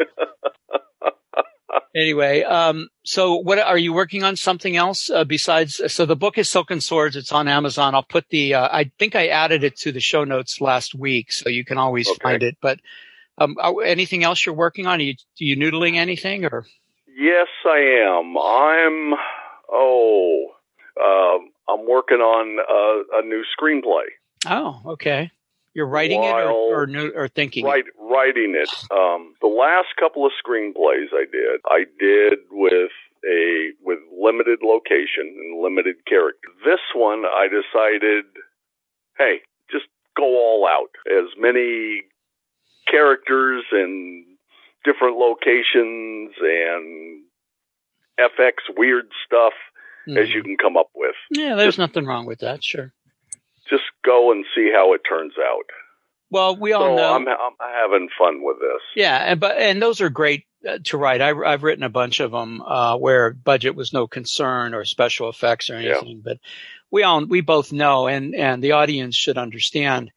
anyway. 1.95 2.43
Um, 2.43 2.89
so, 3.03 3.35
what 3.35 3.59
are 3.59 3.77
you 3.77 3.93
working 3.93 4.23
on? 4.23 4.35
Something 4.35 4.75
else 4.75 5.09
uh, 5.09 5.23
besides? 5.23 5.81
So 5.87 6.05
the 6.05 6.15
book 6.15 6.37
is 6.37 6.49
Silk 6.49 6.71
and 6.71 6.83
Swords. 6.83 7.15
It's 7.15 7.31
on 7.31 7.47
Amazon. 7.47 7.95
I'll 7.95 8.03
put 8.03 8.27
the. 8.29 8.55
Uh, 8.55 8.67
I 8.69 8.91
think 8.99 9.15
I 9.15 9.27
added 9.27 9.63
it 9.63 9.77
to 9.77 9.91
the 9.91 10.01
show 10.01 10.23
notes 10.23 10.59
last 10.59 10.93
week, 10.95 11.31
so 11.31 11.49
you 11.49 11.63
can 11.63 11.77
always 11.77 12.09
okay. 12.09 12.19
find 12.21 12.43
it. 12.43 12.57
But 12.61 12.79
um, 13.39 13.57
anything 13.85 14.23
else 14.23 14.45
you're 14.45 14.55
working 14.55 14.85
on? 14.85 14.99
Are 14.99 15.03
you, 15.03 15.13
are 15.13 15.43
you 15.43 15.57
noodling 15.57 15.95
anything 15.95 16.45
or? 16.45 16.65
Yes, 17.17 17.47
I 17.65 17.79
am. 18.05 18.37
I'm, 18.37 19.19
oh, 19.71 20.47
um, 20.99 21.51
I'm 21.67 21.87
working 21.87 22.19
on 22.19 22.59
a, 22.59 23.19
a, 23.19 23.27
new 23.27 23.43
screenplay. 23.59 24.05
Oh, 24.45 24.81
okay. 24.93 25.31
You're 25.73 25.87
writing 25.87 26.21
While 26.21 26.37
it 26.37 26.51
or, 26.51 26.89
or, 26.89 27.23
or 27.23 27.27
thinking 27.27 27.65
write, 27.65 27.87
it? 27.87 27.93
Writing 27.99 28.55
it. 28.55 28.69
Um, 28.91 29.35
the 29.41 29.47
last 29.47 29.89
couple 29.99 30.25
of 30.25 30.31
screenplays 30.43 31.13
I 31.13 31.25
did, 31.31 31.61
I 31.65 31.85
did 31.99 32.39
with 32.49 32.91
a, 33.25 33.71
with 33.81 33.99
limited 34.17 34.59
location 34.63 35.27
and 35.37 35.61
limited 35.61 36.05
character. 36.05 36.49
This 36.65 36.79
one, 36.95 37.23
I 37.25 37.47
decided, 37.47 38.25
hey, 39.17 39.41
just 39.71 39.85
go 40.17 40.23
all 40.23 40.67
out. 40.67 40.89
As 41.05 41.29
many 41.37 42.03
characters 42.89 43.63
and 43.71 44.25
different 44.83 45.17
locations 45.17 46.33
and 46.39 47.23
FX 48.19 48.75
weird 48.75 49.05
stuff 49.25 49.53
mm. 50.07 50.17
as 50.17 50.29
you 50.29 50.43
can 50.43 50.57
come 50.57 50.77
up 50.77 50.89
with. 50.95 51.15
Yeah, 51.31 51.55
there's 51.55 51.75
just, 51.75 51.79
nothing 51.79 52.05
wrong 52.05 52.25
with 52.25 52.39
that. 52.39 52.63
Sure. 52.63 52.93
Just 53.69 53.83
go 54.03 54.31
and 54.31 54.45
see 54.55 54.71
how 54.73 54.93
it 54.93 55.01
turns 55.07 55.33
out. 55.39 55.65
Well, 56.31 56.55
we 56.55 56.73
all 56.73 56.81
so 56.81 56.95
know. 56.95 57.15
I'm, 57.15 57.27
I'm 57.27 57.53
having 57.59 58.09
fun 58.17 58.43
with 58.43 58.57
this. 58.59 58.81
Yeah, 58.95 59.17
and 59.17 59.39
but 59.39 59.57
and 59.57 59.81
those 59.81 59.99
are 60.01 60.09
great 60.09 60.45
uh, 60.67 60.77
to 60.85 60.97
write. 60.97 61.21
I, 61.21 61.33
have 61.49 61.63
written 61.63 61.83
a 61.83 61.89
bunch 61.89 62.19
of 62.19 62.31
them 62.31 62.61
uh, 62.61 62.97
where 62.97 63.31
budget 63.31 63.75
was 63.75 63.93
no 63.93 64.07
concern 64.07 64.75
or 64.75 64.85
special 64.85 65.29
effects 65.29 65.69
or 65.69 65.75
anything. 65.75 66.17
Yeah. 66.17 66.21
But 66.23 66.37
we 66.91 67.01
all 67.01 67.25
we 67.25 67.41
both 67.41 67.71
know, 67.71 68.07
and 68.07 68.35
and 68.35 68.63
the 68.63 68.73
audience 68.73 69.15
should 69.15 69.39
understand 69.39 70.11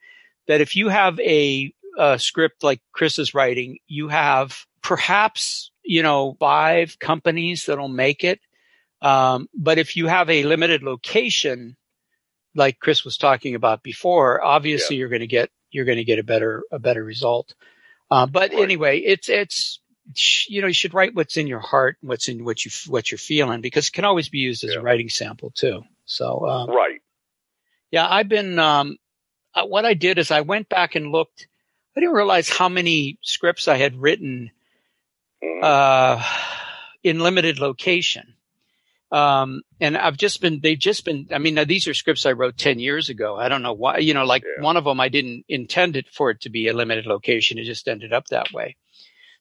that 0.49 0.61
if 0.61 0.77
you 0.77 0.89
have 0.89 1.19
a 1.21 1.73
a 1.99 2.19
script 2.19 2.63
like 2.63 2.81
Chris 2.93 3.19
is 3.19 3.35
writing, 3.35 3.79
you 3.87 4.09
have 4.09 4.67
perhaps, 4.83 5.71
you 5.85 6.03
know, 6.03 6.37
five 6.39 6.99
companies 6.99 7.67
that'll 7.67 7.89
make 7.89 8.25
it. 8.25 8.41
Um, 9.01 9.49
but 9.55 9.79
if 9.79 9.97
you 9.97 10.07
have 10.07 10.31
a 10.31 10.45
limited 10.45 10.83
location, 10.83 11.77
like 12.55 12.79
Chris 12.79 13.05
was 13.05 13.17
talking 13.17 13.55
about 13.55 13.83
before, 13.83 14.43
obviously 14.45 14.97
yeah. 14.97 15.01
you're 15.01 15.09
going 15.09 15.21
to 15.21 15.27
get 15.27 15.51
you're 15.71 15.87
going 15.87 15.99
to 15.99 16.05
get 16.05 16.19
a 16.19 16.23
better 16.23 16.63
a 16.71 16.79
better 16.79 17.03
result. 17.03 17.55
Uh, 18.11 18.27
but 18.27 18.53
anyway, 18.53 18.99
it's 18.99 19.29
it's 19.29 19.81
you 20.47 20.61
know 20.61 20.67
you 20.67 20.75
should 20.75 20.95
write 20.95 21.15
what's 21.15 21.37
in 21.37 21.47
your 21.47 21.61
heart, 21.61 21.97
what's 22.03 22.29
in 22.29 22.45
what 22.45 22.65
you 22.65 22.71
what 22.87 23.11
you're 23.11 23.19
feeling, 23.19 23.61
because 23.61 23.89
it 23.89 23.93
can 23.93 24.05
always 24.05 24.29
be 24.29 24.39
used 24.39 24.65
as 24.65 24.75
yeah. 24.75 24.81
a 24.81 24.83
writing 24.83 25.09
sample 25.09 25.51
too. 25.51 25.83
So 26.05 26.47
um, 26.47 26.71
right, 26.71 27.01
yeah, 27.91 28.07
I've 28.09 28.29
been 28.29 28.59
um, 28.59 28.99
uh, 29.55 29.65
what 29.65 29.85
I 29.85 29.95
did 29.95 30.19
is 30.19 30.31
I 30.31 30.43
went 30.43 30.69
back 30.69 30.95
and 30.95 31.11
looked. 31.11 31.49
I 31.97 32.01
didn't 32.01 32.15
realize 32.15 32.49
how 32.49 32.69
many 32.69 33.19
scripts 33.23 33.69
I 33.69 33.77
had 33.77 33.97
written 33.97 34.51
uh, 35.63 36.23
in 37.03 37.21
limited 37.21 37.59
location. 37.59 38.35
Um, 39.11 39.61
and 39.79 39.97
I've 39.97 40.17
just 40.17 40.41
been, 40.41 40.61
they've 40.63 40.79
just 40.79 41.05
been, 41.05 41.29
I 41.33 41.39
mean, 41.39 41.57
these 41.67 41.87
are 41.87 41.93
scripts 41.93 42.25
I 42.25 42.33
wrote 42.33 42.57
10 42.57 42.79
years 42.79 43.11
ago. 43.11 43.37
I 43.37 43.49
don't 43.49 43.63
know 43.63 43.75
why, 43.75 43.99
you 43.99 44.15
know, 44.15 44.25
like 44.25 44.43
yeah. 44.43 44.63
one 44.63 44.79
of 44.79 44.85
them, 44.85 45.01
I 45.01 45.11
didn't 45.11 45.45
intend 45.51 45.97
it 45.97 46.07
for 46.11 46.31
it 46.31 46.41
to 46.43 46.51
be 46.51 46.69
a 46.69 46.73
limited 46.73 47.05
location. 47.05 47.59
It 47.59 47.65
just 47.65 47.89
ended 47.89 48.15
up 48.15 48.27
that 48.29 48.53
way. 48.53 48.77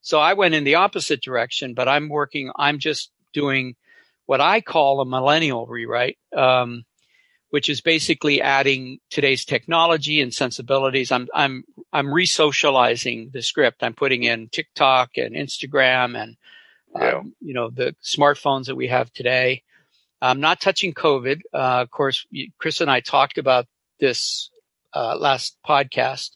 So 0.02 0.20
I 0.20 0.34
went 0.34 0.56
in 0.56 0.66
the 0.66 0.76
opposite 0.76 1.22
direction, 1.22 1.74
but 1.74 1.88
I'm 1.88 2.10
working, 2.10 2.52
I'm 2.58 2.80
just 2.80 3.12
doing 3.34 3.76
what 4.26 4.42
I 4.42 4.60
call 4.60 5.00
a 5.00 5.06
millennial 5.06 5.66
rewrite, 5.66 6.18
um, 6.36 6.84
which 7.52 7.70
is 7.70 7.82
basically 7.82 8.42
adding 8.42 9.00
today's 9.10 9.46
technology 9.46 10.22
and 10.22 10.34
sensibilities. 10.34 11.12
I'm, 11.12 11.28
I'm, 11.34 11.64
I'm 11.94 12.12
re-socializing 12.12 13.30
the 13.34 13.42
script. 13.42 13.84
I'm 13.84 13.94
putting 13.94 14.24
in 14.24 14.50
TikTok 14.50 15.12
and 15.18 15.36
Instagram 15.36 16.18
and 16.18 16.38
yeah. 16.96 17.18
um, 17.18 17.36
you 17.40 17.54
know, 17.54 17.70
the 17.70 17.96
smartphones 18.04 18.66
that 18.66 18.76
we 18.76 18.88
have 18.88 19.12
today. 19.14 19.64
I'm 20.22 20.40
not 20.40 20.62
touching 20.62 20.94
COVID. 20.94 21.42
Uh, 21.54 21.82
of 21.82 21.92
course, 21.92 22.26
Chris 22.58 22.82
and 22.82 22.90
I 22.90 23.02
talked 23.02 23.38
about 23.38 23.66
this 24.00 24.50
uh, 24.94 25.18
last 25.18 25.58
podcast, 25.68 26.32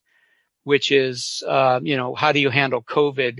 which 0.63 0.91
is, 0.91 1.43
uh, 1.48 1.79
you 1.81 1.95
know, 1.95 2.13
how 2.13 2.31
do 2.31 2.39
you 2.39 2.50
handle 2.50 2.81
COVID? 2.81 3.39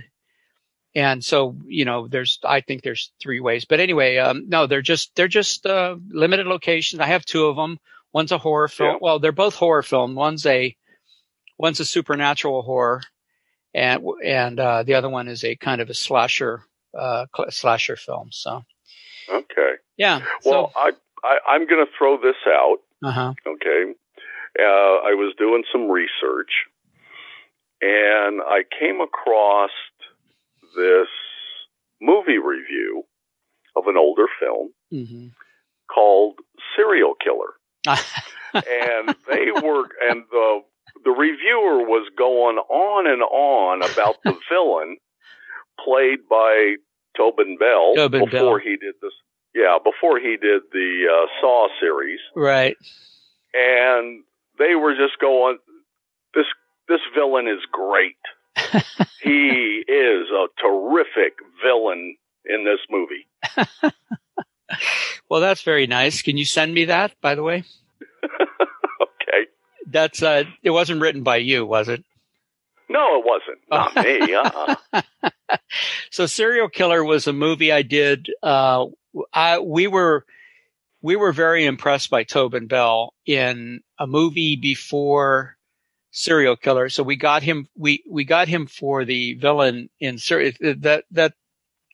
And 0.96 1.24
so, 1.24 1.58
you 1.66 1.84
know, 1.84 2.08
there's, 2.08 2.40
I 2.44 2.62
think 2.62 2.82
there's 2.82 3.12
three 3.22 3.42
ways, 3.42 3.66
but 3.66 3.82
anyway, 3.82 4.18
um, 4.18 4.48
no, 4.48 4.66
they're 4.66 4.82
just, 4.82 5.14
they're 5.16 5.28
just, 5.28 5.66
uh, 5.66 5.98
limited 6.10 6.48
locations. 6.48 7.02
I 7.02 7.08
have 7.08 7.26
two 7.26 7.48
of 7.48 7.58
them. 7.58 7.80
One's 8.14 8.32
a 8.32 8.38
horror 8.38 8.70
film. 8.70 8.94
Yeah. 8.94 8.98
Well, 9.02 9.20
they're 9.20 9.34
both 9.34 9.56
horror 9.56 9.84
film. 9.84 10.16
One's 10.16 10.46
a, 10.46 10.74
one's 11.58 11.82
a 11.82 11.86
supernatural 11.86 12.62
horror 12.62 13.02
and, 13.74 14.04
and, 14.24 14.58
uh, 14.58 14.84
the 14.84 14.94
other 14.94 15.10
one 15.10 15.28
is 15.28 15.44
a 15.44 15.58
kind 15.58 15.82
of 15.82 15.90
a 15.90 15.94
slasher 15.94 16.64
uh, 16.98 17.26
slasher 17.50 17.98
films. 17.98 18.38
So. 18.42 18.64
Okay. 19.30 19.74
Yeah. 19.98 20.22
Well, 20.46 20.72
so, 20.74 20.80
I, 20.80 20.92
I 21.50 21.56
am 21.56 21.68
going 21.68 21.86
to 21.86 21.92
throw 21.98 22.18
this 22.18 22.36
out. 22.48 22.78
Uh-huh. 23.04 23.34
Okay. 23.46 23.94
Uh, 24.58 24.64
I 24.64 25.14
was 25.16 25.34
doing 25.38 25.64
some 25.72 25.90
research, 25.90 26.52
and 27.82 28.42
I 28.42 28.64
came 28.80 29.02
across 29.02 29.72
this 30.76 31.08
movie 32.02 32.38
review 32.38 33.04
of 33.76 33.88
an 33.88 33.98
older 33.98 34.28
film 34.40 34.72
mm-hmm. 34.94 35.28
called 35.94 36.36
Serial 36.76 37.14
Killer. 37.24 37.54
and 38.54 39.16
they 39.28 39.52
were, 39.52 39.84
and 40.10 40.24
the 40.32 40.62
the 41.04 41.12
reviewer 41.12 41.86
was 41.86 42.10
going 42.18 42.58
on 42.58 43.08
and 43.08 43.22
on 43.22 43.84
about 43.84 44.16
the 44.24 44.36
villain 44.50 44.98
played 45.84 46.20
by 46.30 46.76
Tobin 47.18 47.58
Bell 47.58 47.94
Tobin 47.96 48.26
before 48.26 48.60
Bell. 48.60 48.60
he 48.64 48.78
did 48.78 48.96
this. 49.02 49.12
Yeah, 49.54 49.78
before 49.84 50.20
he 50.20 50.38
did 50.38 50.64
the 50.72 51.06
uh, 51.10 51.28
Saw 51.40 51.68
series. 51.80 52.20
Right. 52.36 52.76
And 53.54 54.24
they 54.60 54.76
were 54.76 54.94
just 54.96 55.20
going, 55.20 55.58
this 56.34 56.46
this 56.88 57.02
villain 57.16 57.48
is 57.48 57.62
great. 57.72 58.18
he 59.24 59.84
is 59.88 60.30
a 60.30 60.48
terrific 60.62 61.38
villain 61.64 62.18
in 62.46 62.64
this 62.64 62.80
movie. 62.90 63.28
well, 65.30 65.42
that's 65.42 65.64
very 65.64 65.88
nice. 65.88 66.22
Can 66.22 66.38
you 66.38 66.46
send 66.46 66.74
me 66.74 66.86
that, 66.86 67.14
by 67.22 67.36
the 67.36 67.44
way? 67.44 67.64
okay. 68.24 69.48
That's 69.88 70.22
uh, 70.24 70.44
it 70.64 70.72
wasn't 70.72 71.02
written 71.02 71.24
by 71.24 71.38
you, 71.38 71.66
was 71.66 71.90
it? 71.90 72.04
No, 72.88 73.20
it 73.20 73.26
wasn't. 73.26 73.60
Not 73.70 73.96
me. 73.96 74.36
Uh-uh. 74.36 75.02
so 76.12 76.28
Serial 76.28 76.70
Killer 76.70 77.04
was 77.04 77.28
a 77.28 77.34
movie 77.34 77.72
I 77.72 77.82
did. 77.82 78.30
Uh, 78.44 78.86
I, 79.34 79.60
we 79.60 79.88
were, 79.88 80.26
we 81.02 81.16
were 81.16 81.32
very 81.32 81.66
impressed 81.66 82.12
by 82.12 82.24
Tobin 82.24 82.68
Bell 82.68 83.14
in 83.26 83.82
a 83.98 84.06
movie 84.06 84.56
before 84.56 85.58
Serial 86.18 86.56
Killer. 86.56 86.88
So 86.88 87.04
we 87.04 87.18
got 87.18 87.44
him, 87.44 87.68
we, 87.76 88.02
we 88.10 88.24
got 88.24 88.48
him 88.48 88.68
for 88.68 89.04
the 89.04 89.34
villain 89.34 89.90
in 90.00 90.16
that, 90.16 91.04
that 91.12 91.34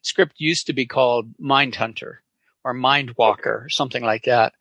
script 0.03 0.35
used 0.37 0.67
to 0.67 0.73
be 0.73 0.85
called 0.85 1.33
Mind 1.39 1.75
Hunter 1.75 2.21
or 2.63 2.75
Mind 2.75 3.15
Walker 3.17 3.63
or 3.65 3.69
something 3.69 4.03
like 4.03 4.25
that. 4.25 4.53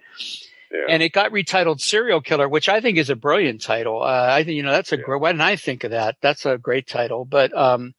Yeah. 0.73 0.87
And 0.89 1.03
it 1.03 1.13
got 1.13 1.33
retitled 1.33 1.83
Serial 1.83 2.23
Killer, 2.23 2.49
which 2.49 2.71
I 2.71 2.81
think 2.81 2.97
is 2.97 3.11
a 3.11 3.17
brilliant 3.17 3.61
title. 3.61 4.03
Uh, 4.03 4.29
I 4.31 4.45
think, 4.45 4.57
you 4.57 4.63
know, 4.63 4.73
that's 4.73 4.93
a 4.93 4.97
yeah. 4.97 5.03
great, 5.03 5.21
why 5.21 5.33
didn't 5.33 5.43
I 5.43 5.57
think 5.57 5.85
of 5.85 5.91
that? 5.91 6.17
That's 6.23 6.47
a 6.47 6.57
great 6.57 6.87
title. 6.87 7.27
But, 7.27 7.55
um, 7.55 7.93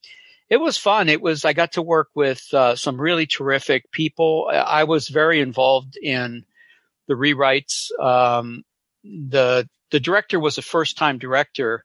it 0.49 0.57
was 0.57 0.77
fun. 0.77 1.09
It 1.09 1.21
was, 1.21 1.45
I 1.45 1.53
got 1.53 1.73
to 1.73 1.83
work 1.83 2.09
with, 2.15 2.41
uh, 2.55 2.75
some 2.75 2.99
really 2.99 3.27
terrific 3.27 3.91
people. 3.91 4.49
I 4.51 4.85
was 4.85 5.09
very 5.09 5.41
involved 5.41 5.95
in 5.95 6.43
the 7.07 7.13
rewrites. 7.13 7.91
Um, 7.99 8.63
the, 9.03 9.69
the 9.91 9.99
director 9.99 10.39
was 10.39 10.57
a 10.57 10.61
first 10.61 10.97
time 10.97 11.17
director, 11.17 11.83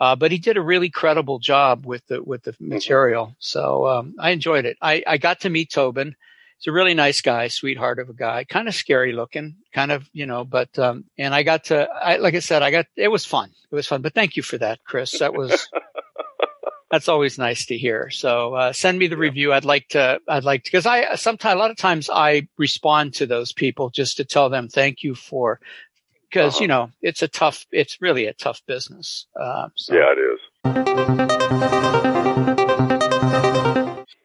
uh, 0.00 0.16
but 0.16 0.32
he 0.32 0.38
did 0.38 0.56
a 0.56 0.62
really 0.62 0.90
credible 0.90 1.38
job 1.38 1.86
with 1.86 2.04
the, 2.06 2.22
with 2.22 2.42
the 2.42 2.54
material. 2.58 3.36
So, 3.38 3.86
um, 3.86 4.14
I 4.18 4.30
enjoyed 4.30 4.64
it. 4.64 4.76
I, 4.82 5.02
I 5.06 5.18
got 5.18 5.40
to 5.40 5.50
meet 5.50 5.70
Tobin. 5.70 6.16
He's 6.58 6.70
a 6.70 6.72
really 6.72 6.94
nice 6.94 7.20
guy, 7.20 7.48
sweetheart 7.48 7.98
of 7.98 8.08
a 8.08 8.14
guy, 8.14 8.44
kind 8.44 8.68
of 8.68 8.74
scary 8.74 9.12
looking, 9.12 9.56
kind 9.72 9.92
of, 9.92 10.08
you 10.12 10.26
know, 10.26 10.44
but, 10.44 10.78
um, 10.78 11.04
and 11.18 11.34
I 11.34 11.42
got 11.42 11.64
to, 11.64 11.88
I, 11.88 12.16
like 12.16 12.34
I 12.34 12.40
said, 12.40 12.62
I 12.62 12.70
got, 12.70 12.86
it 12.96 13.08
was 13.08 13.24
fun. 13.24 13.50
It 13.70 13.74
was 13.74 13.86
fun, 13.86 14.02
but 14.02 14.14
thank 14.14 14.36
you 14.36 14.42
for 14.42 14.58
that, 14.58 14.80
Chris. 14.84 15.18
That 15.18 15.34
was, 15.34 15.68
that's 16.92 17.08
always 17.08 17.38
nice 17.38 17.66
to 17.66 17.78
hear. 17.78 18.10
So 18.10 18.54
uh, 18.54 18.72
send 18.74 18.98
me 18.98 19.08
the 19.08 19.16
yeah. 19.16 19.22
review. 19.22 19.52
I'd 19.52 19.64
like 19.64 19.88
to. 19.88 20.20
I'd 20.28 20.44
like 20.44 20.64
to 20.64 20.70
because 20.70 20.84
I 20.84 21.14
sometimes 21.14 21.54
a 21.54 21.58
lot 21.58 21.70
of 21.70 21.78
times 21.78 22.10
I 22.12 22.48
respond 22.58 23.14
to 23.14 23.26
those 23.26 23.52
people 23.52 23.88
just 23.88 24.18
to 24.18 24.26
tell 24.26 24.50
them 24.50 24.68
thank 24.68 25.02
you 25.02 25.14
for 25.14 25.58
because 26.32 26.54
uh-huh. 26.54 26.62
you 26.62 26.68
know 26.68 26.90
it's 27.02 27.22
a 27.22 27.28
tough. 27.28 27.66
It's 27.70 28.00
really 28.00 28.26
a 28.26 28.32
tough 28.32 28.62
business. 28.66 29.26
Uh, 29.38 29.68
so. 29.76 29.94
Yeah, 29.94 30.14
it 30.16 30.18
is. 30.18 30.40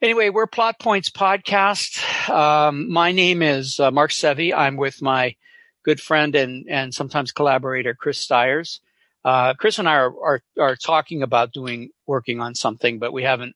Anyway, 0.01 0.29
we're 0.29 0.47
Plot 0.47 0.79
Points 0.79 1.09
podcast. 1.09 2.29
Um, 2.29 2.89
my 2.91 3.11
name 3.11 3.41
is 3.41 3.79
uh, 3.79 3.91
Mark 3.91 4.11
Sevi. 4.11 4.53
I'm 4.55 4.77
with 4.77 5.01
my 5.01 5.35
good 5.83 5.99
friend 5.99 6.33
and 6.35 6.65
and 6.69 6.93
sometimes 6.93 7.31
collaborator 7.31 7.93
Chris 7.93 8.19
Stiers. 8.19 8.79
Uh, 9.25 9.53
Chris 9.55 9.79
and 9.79 9.89
I 9.89 9.95
are, 9.95 10.13
are, 10.23 10.41
are 10.57 10.75
talking 10.77 11.23
about 11.23 11.51
doing 11.51 11.89
working 12.05 12.39
on 12.39 12.55
something, 12.55 12.99
but 12.99 13.11
we 13.11 13.23
haven't 13.23 13.55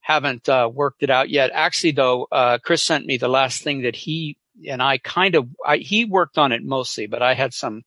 haven't 0.00 0.48
uh, 0.48 0.70
worked 0.72 1.02
it 1.02 1.10
out 1.10 1.30
yet. 1.30 1.50
Actually, 1.52 1.92
though, 1.92 2.28
uh, 2.30 2.58
Chris 2.58 2.82
sent 2.82 3.04
me 3.04 3.16
the 3.16 3.28
last 3.28 3.62
thing 3.62 3.82
that 3.82 3.96
he 3.96 4.36
and 4.66 4.82
I 4.82 4.98
kind 4.98 5.34
of 5.34 5.48
I, 5.64 5.78
he 5.78 6.04
worked 6.04 6.38
on 6.38 6.52
it 6.52 6.62
mostly, 6.64 7.06
but 7.06 7.22
I 7.22 7.34
had 7.34 7.54
some 7.54 7.82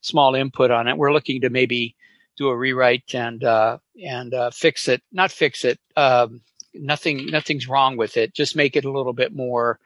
small 0.00 0.34
input 0.34 0.70
on 0.70 0.88
it. 0.88 0.96
We're 0.96 1.12
looking 1.12 1.42
to 1.42 1.50
maybe 1.50 1.96
do 2.36 2.48
a 2.48 2.56
rewrite 2.56 3.14
and 3.14 3.42
uh, 3.44 3.78
and 4.02 4.34
uh, 4.34 4.50
fix 4.50 4.88
it, 4.88 5.02
not 5.12 5.30
fix 5.30 5.64
it. 5.64 5.78
Um, 5.96 6.40
nothing 6.74 7.26
nothing's 7.26 7.68
wrong 7.68 7.96
with 7.96 8.16
it. 8.16 8.34
Just 8.34 8.56
make 8.56 8.76
it 8.76 8.84
a 8.84 8.90
little 8.92 9.12
bit 9.12 9.34
more, 9.34 9.78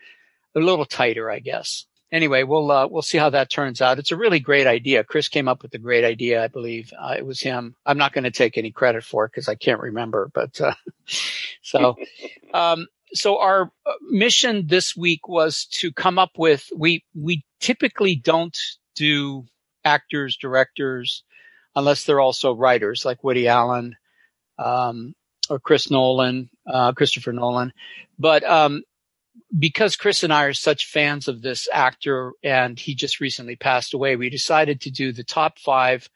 a 0.54 0.60
little 0.60 0.84
tighter, 0.84 1.30
I 1.30 1.40
guess 1.40 1.86
anyway, 2.12 2.42
we'll 2.42 2.70
uh, 2.70 2.86
we'll 2.86 3.02
see 3.02 3.18
how 3.18 3.30
that 3.30 3.50
turns 3.50 3.80
out. 3.80 3.98
It's 3.98 4.12
a 4.12 4.16
really 4.16 4.40
great 4.40 4.66
idea. 4.66 5.04
Chris 5.04 5.28
came 5.28 5.48
up 5.48 5.62
with 5.62 5.72
the 5.72 5.78
great 5.78 6.04
idea, 6.04 6.42
I 6.42 6.48
believe. 6.48 6.92
Uh, 6.98 7.14
it 7.16 7.26
was 7.26 7.40
him. 7.40 7.74
I'm 7.84 7.98
not 7.98 8.12
going 8.12 8.24
to 8.24 8.30
take 8.30 8.58
any 8.58 8.70
credit 8.70 9.04
for 9.04 9.24
it 9.24 9.32
because 9.32 9.48
I 9.48 9.54
can't 9.54 9.80
remember. 9.80 10.30
But 10.32 10.60
uh, 10.60 10.74
so, 11.62 11.96
um, 12.52 12.86
so 13.12 13.38
our 13.38 13.70
uh, 13.86 13.92
mission 14.10 14.66
this 14.66 14.96
week 14.96 15.28
was 15.28 15.66
to 15.72 15.92
come 15.92 16.18
up 16.18 16.32
with. 16.36 16.68
We 16.76 17.04
we 17.14 17.44
typically 17.60 18.16
don't 18.16 18.56
do 18.94 19.44
actors, 19.84 20.36
directors, 20.36 21.22
unless 21.74 22.04
they're 22.04 22.20
also 22.20 22.54
writers, 22.54 23.04
like 23.04 23.24
Woody 23.24 23.48
Allen. 23.48 23.96
Um, 24.58 25.14
or 25.48 25.58
Chris 25.58 25.90
Nolan, 25.90 26.50
uh, 26.66 26.92
Christopher 26.92 27.32
Nolan. 27.32 27.72
But, 28.18 28.44
um, 28.44 28.82
because 29.56 29.96
Chris 29.96 30.22
and 30.22 30.32
I 30.32 30.44
are 30.44 30.52
such 30.52 30.86
fans 30.86 31.28
of 31.28 31.42
this 31.42 31.68
actor 31.72 32.32
and 32.42 32.78
he 32.78 32.94
just 32.94 33.20
recently 33.20 33.56
passed 33.56 33.94
away, 33.94 34.16
we 34.16 34.30
decided 34.30 34.80
to 34.82 34.90
do 34.90 35.12
the 35.12 35.24
top 35.24 35.58
five, 35.58 36.08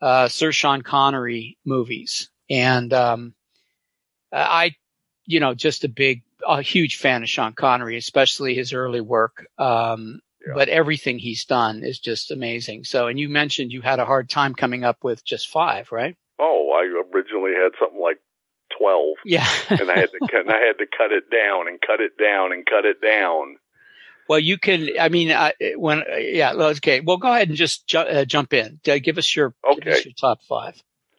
uh, 0.00 0.28
Sir 0.28 0.52
Sean 0.52 0.82
Connery 0.82 1.58
movies. 1.64 2.30
And, 2.48 2.92
um, 2.92 3.34
I, 4.32 4.74
you 5.26 5.40
know, 5.40 5.54
just 5.54 5.84
a 5.84 5.88
big, 5.88 6.22
a 6.46 6.62
huge 6.62 6.96
fan 6.96 7.22
of 7.22 7.28
Sean 7.28 7.52
Connery, 7.52 7.96
especially 7.96 8.54
his 8.54 8.72
early 8.72 9.00
work. 9.00 9.46
Um, 9.58 10.20
Yeah. 10.46 10.52
but 10.54 10.68
everything 10.68 11.18
he's 11.18 11.44
done 11.44 11.82
is 11.82 11.98
just 11.98 12.30
amazing. 12.30 12.84
So, 12.84 13.08
and 13.08 13.18
you 13.18 13.28
mentioned 13.28 13.72
you 13.72 13.82
had 13.82 13.98
a 13.98 14.04
hard 14.04 14.30
time 14.30 14.54
coming 14.54 14.84
up 14.84 15.02
with 15.02 15.24
just 15.24 15.48
five, 15.48 15.90
right? 15.90 16.14
Oh, 16.38 16.70
I 16.72 16.84
originally 17.14 17.52
had 17.54 17.72
something 17.80 18.00
like 18.00 18.18
twelve, 18.78 19.16
Yeah. 19.24 19.46
and 19.70 19.90
I 19.90 19.98
had 19.98 20.10
to 20.12 20.20
cut, 20.30 20.40
and 20.42 20.50
I 20.50 20.58
had 20.58 20.78
to 20.78 20.86
cut 20.86 21.10
it 21.12 21.30
down 21.30 21.66
and 21.68 21.80
cut 21.80 22.00
it 22.00 22.16
down 22.16 22.52
and 22.52 22.64
cut 22.64 22.84
it 22.84 23.00
down. 23.00 23.56
well, 24.28 24.38
you 24.38 24.58
can, 24.58 24.88
I 25.00 25.08
mean, 25.08 25.30
uh, 25.30 25.52
when, 25.76 26.02
yeah, 26.18 26.52
okay. 26.52 27.00
Well, 27.00 27.16
go 27.16 27.32
ahead 27.32 27.48
and 27.48 27.56
just 27.56 27.86
ju- 27.86 27.98
uh, 27.98 28.24
jump 28.24 28.52
in. 28.52 28.80
Uh, 28.86 28.98
give 29.02 29.18
us 29.18 29.34
your, 29.34 29.54
give 29.64 29.78
Okay. 29.78 29.92
us 29.92 30.04
your 30.04 30.14
top 30.20 30.40
five. 30.48 30.74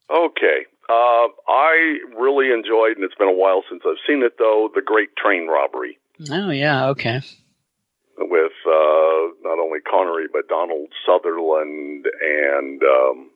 Okay. 0.09 0.65
Uh, 0.89 1.27
I 1.49 1.97
really 2.17 2.51
enjoyed, 2.51 2.95
and 2.95 3.03
it's 3.03 3.15
been 3.15 3.27
a 3.27 3.33
while 3.33 3.63
since 3.69 3.81
I've 3.85 3.97
seen 4.07 4.23
it 4.23 4.33
though, 4.39 4.69
the 4.73 4.81
Great 4.81 5.09
Train 5.17 5.47
Robbery 5.47 5.97
Oh, 6.31 6.49
yeah. 6.49 6.87
Okay. 6.89 7.21
with 8.17 8.51
uh, 8.65 9.21
not 9.43 9.59
only 9.59 9.79
Connery 9.81 10.27
but 10.31 10.47
Donald 10.47 10.87
Sutherland 11.05 12.05
and 12.21 12.81
um, 12.83 13.29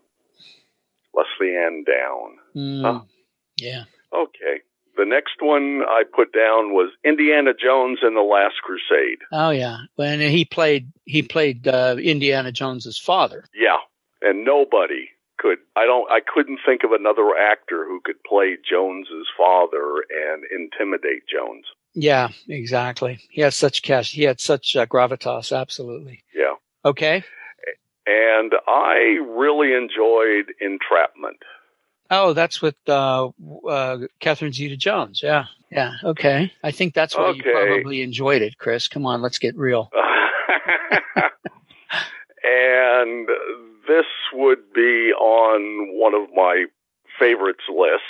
Lesley-Anne 1.14 1.84
Down. 1.86 2.38
Mm, 2.56 2.82
Huh. 2.82 3.02
Yeah. 3.58 3.84
Okay. 4.14 4.62
The 4.98 5.06
next 5.06 5.36
one 5.40 5.82
I 5.88 6.04
put 6.04 6.34
down 6.34 6.74
was 6.74 6.92
Indiana 7.06 7.52
Jones 7.54 8.00
and 8.02 8.16
the 8.16 8.22
Last 8.22 8.56
Crusade. 8.64 9.20
Oh, 9.32 9.50
yeah. 9.52 9.78
When 9.96 10.20
he 10.20 10.46
played, 10.46 10.92
he 11.06 11.22
played, 11.24 11.68
uh, 11.68 11.96
Indiana 12.02 12.52
Jones's 12.52 12.98
father. 12.98 13.46
Yeah, 13.54 13.78
and 14.22 14.44
nobody 14.44 15.10
could. 15.42 15.58
I 15.76 15.86
don't. 15.86 16.10
I 16.12 16.20
couldn't 16.22 16.60
think 16.66 16.84
of 16.84 16.92
another 16.92 17.30
actor 17.36 17.86
who 17.86 18.00
could 18.04 18.22
play 18.24 18.58
Jones's 18.70 19.28
father 19.38 20.04
and 20.10 20.44
intimidate 20.52 21.24
Jones. 21.28 21.66
Yeah, 21.94 22.30
exactly. 22.48 23.20
He 23.30 23.42
had 23.42 23.54
such 23.54 23.82
cash. 23.82 24.12
He 24.12 24.24
had 24.24 24.40
such 24.40 24.76
uh, 24.76 24.86
gravitas. 24.86 25.56
Absolutely. 25.58 26.24
Yeah, 26.34 26.54
Okay. 26.86 27.24
and 28.06 28.54
I 28.68 29.18
really 29.28 29.74
enjoyed 29.74 30.54
Entrapment. 30.62 31.42
Oh, 32.10 32.34
that's 32.34 32.62
with 32.62 32.76
uh, 32.88 33.30
uh, 33.68 33.98
Catherine 34.20 34.52
Zeta-Jones. 34.54 35.22
Yeah, 35.24 35.46
yeah. 35.72 35.94
Okay. 36.04 36.52
I 36.64 36.72
think 36.72 36.94
that's 36.94 37.18
why 37.18 37.32
you 37.32 37.42
probably 37.44 38.02
enjoyed 38.02 38.42
it, 38.42 38.58
Chris. 38.58 38.88
Come 38.90 39.06
on, 39.06 39.22
let's 39.22 39.40
get 39.40 39.58
real. 39.58 39.90
and 42.44 43.28
would 44.34 44.74
be 44.74 45.12
on 45.14 45.90
one 46.00 46.14
of 46.14 46.30
my 46.36 46.66
favorites 47.20 47.64
lists, 47.70 48.06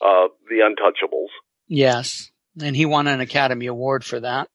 uh, 0.00 0.28
The 0.48 0.56
Untouchables. 0.60 1.28
Yes, 1.68 2.30
and 2.60 2.76
he 2.76 2.86
won 2.86 3.06
an 3.06 3.20
Academy 3.20 3.66
Award 3.66 4.04
for 4.04 4.20
that. 4.20 4.48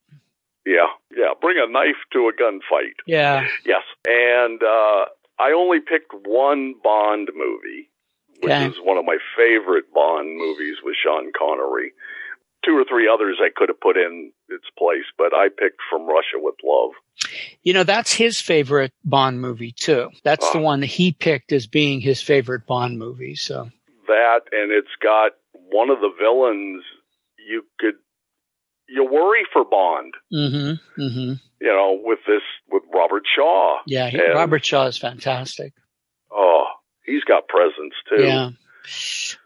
Yeah, 0.65 0.85
yeah. 1.15 1.33
Bring 1.41 1.57
a 1.57 1.71
knife 1.71 1.95
to 2.13 2.29
a 2.29 2.33
gunfight. 2.33 2.93
Yeah. 3.07 3.47
Yes. 3.65 3.81
And 4.07 4.61
uh, 4.61 5.05
I 5.39 5.53
only 5.55 5.79
picked 5.79 6.13
one 6.13 6.75
Bond 6.83 7.29
movie, 7.33 7.89
which 8.41 8.51
Okay. 8.51 8.67
is 8.67 8.75
one 8.83 8.97
of 8.97 9.05
my 9.05 9.17
favorite 9.35 9.91
Bond 9.93 10.37
movies 10.37 10.75
with 10.83 10.95
Sean 11.01 11.31
Connery. 11.37 11.93
Two 12.65 12.77
or 12.77 12.83
three 12.89 13.07
others 13.11 13.37
I 13.41 13.49
could 13.55 13.69
have 13.69 13.79
put 13.79 13.95
in 13.97 14.31
its 14.49 14.65
place, 14.77 15.05
but 15.17 15.33
I 15.33 15.47
picked 15.49 15.79
From 15.89 16.05
Russia 16.07 16.35
with 16.35 16.55
Love. 16.63 16.91
You 17.63 17.73
know, 17.73 17.83
that's 17.83 18.11
his 18.13 18.39
favorite 18.41 18.91
Bond 19.05 19.39
movie 19.41 19.71
too. 19.71 20.09
That's 20.23 20.49
the 20.51 20.59
Oh. 20.59 20.63
one 20.63 20.79
that 20.81 20.87
he 20.87 21.11
picked 21.11 21.51
as 21.51 21.67
being 21.67 22.01
his 22.01 22.21
favorite 22.21 22.65
Bond 22.65 22.97
movie. 22.99 23.35
So 23.35 23.69
That, 24.07 24.41
and 24.51 24.71
it's 24.71 24.87
got 25.01 25.33
one 25.53 25.89
of 25.89 25.99
the 26.01 26.11
villains 26.19 26.83
you 27.47 27.63
could, 27.79 27.95
you 28.87 29.05
worry 29.05 29.43
for 29.53 29.63
Bond, 29.63 30.13
mm-hmm. 30.33 31.01
Mm-hmm. 31.01 31.33
you 31.61 31.67
know, 31.67 31.99
with 32.03 32.19
this, 32.27 32.41
with 32.71 32.83
Robert 32.93 33.23
Shaw. 33.35 33.77
Yeah, 33.85 34.09
he, 34.09 34.17
And- 34.19 34.33
Robert 34.33 34.65
Shaw 34.65 34.85
is 34.87 34.97
fantastic. 34.97 35.73
Oh, 36.31 36.65
he's 37.05 37.23
got 37.23 37.47
presence 37.47 37.93
too. 38.09 38.23
Yeah. 38.23 38.49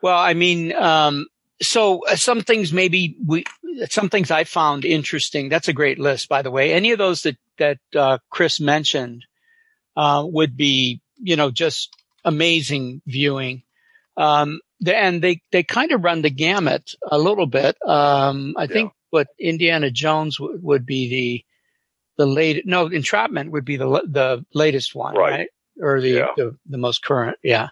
Well, 0.02 0.18
I 0.18 0.34
mean, 0.34 0.74
um, 0.74 1.28
so 1.64 2.06
uh, 2.06 2.16
some 2.16 2.42
things 2.42 2.72
maybe 2.72 3.18
we, 3.26 3.46
some 3.90 4.10
things 4.10 4.30
I 4.32 4.44
found 4.44 4.86
interesting. 4.86 5.50
That's 5.50 5.68
a 5.68 5.74
great 5.74 6.00
list, 6.00 6.30
by 6.30 6.42
the 6.44 6.52
way. 6.52 6.74
Any 6.74 6.92
of 6.92 6.98
those 7.00 7.24
that, 7.24 7.38
that, 7.58 7.80
uh, 7.96 8.18
Chris 8.30 8.60
mentioned, 8.60 9.26
uh, 9.98 10.24
would 10.26 10.56
be, 10.56 11.02
you 11.18 11.36
know, 11.36 11.50
just 11.52 11.96
amazing 12.26 13.02
viewing. 13.08 13.64
Um, 14.18 14.60
the, 14.80 14.96
and 14.96 15.22
they, 15.22 15.42
they 15.52 15.64
kind 15.64 15.92
of 15.92 16.04
run 16.04 16.22
the 16.22 16.30
gamut 16.30 16.94
a 17.10 17.18
little 17.18 17.48
bit. 17.48 17.76
Um, 17.88 18.54
I 18.58 18.68
think 18.68 18.92
what 19.10 19.28
Indiana 19.40 19.90
Jones 19.92 20.38
w- 20.38 20.60
would 20.62 20.86
be 20.86 21.10
the, 22.18 22.24
the 22.24 22.26
late, 22.28 22.66
no, 22.66 22.88
Entrapment 22.88 23.52
would 23.52 23.66
be 23.66 23.78
the, 23.78 23.86
the 23.88 24.46
latest 24.54 24.94
one, 24.94 25.16
Right. 25.16 25.32
right? 25.32 25.48
Or 25.82 26.02
the, 26.02 26.10
Yeah. 26.10 26.28
the, 26.38 26.56
the 26.68 26.78
most 26.78 27.04
current. 27.04 27.38
Yeah. 27.44 27.70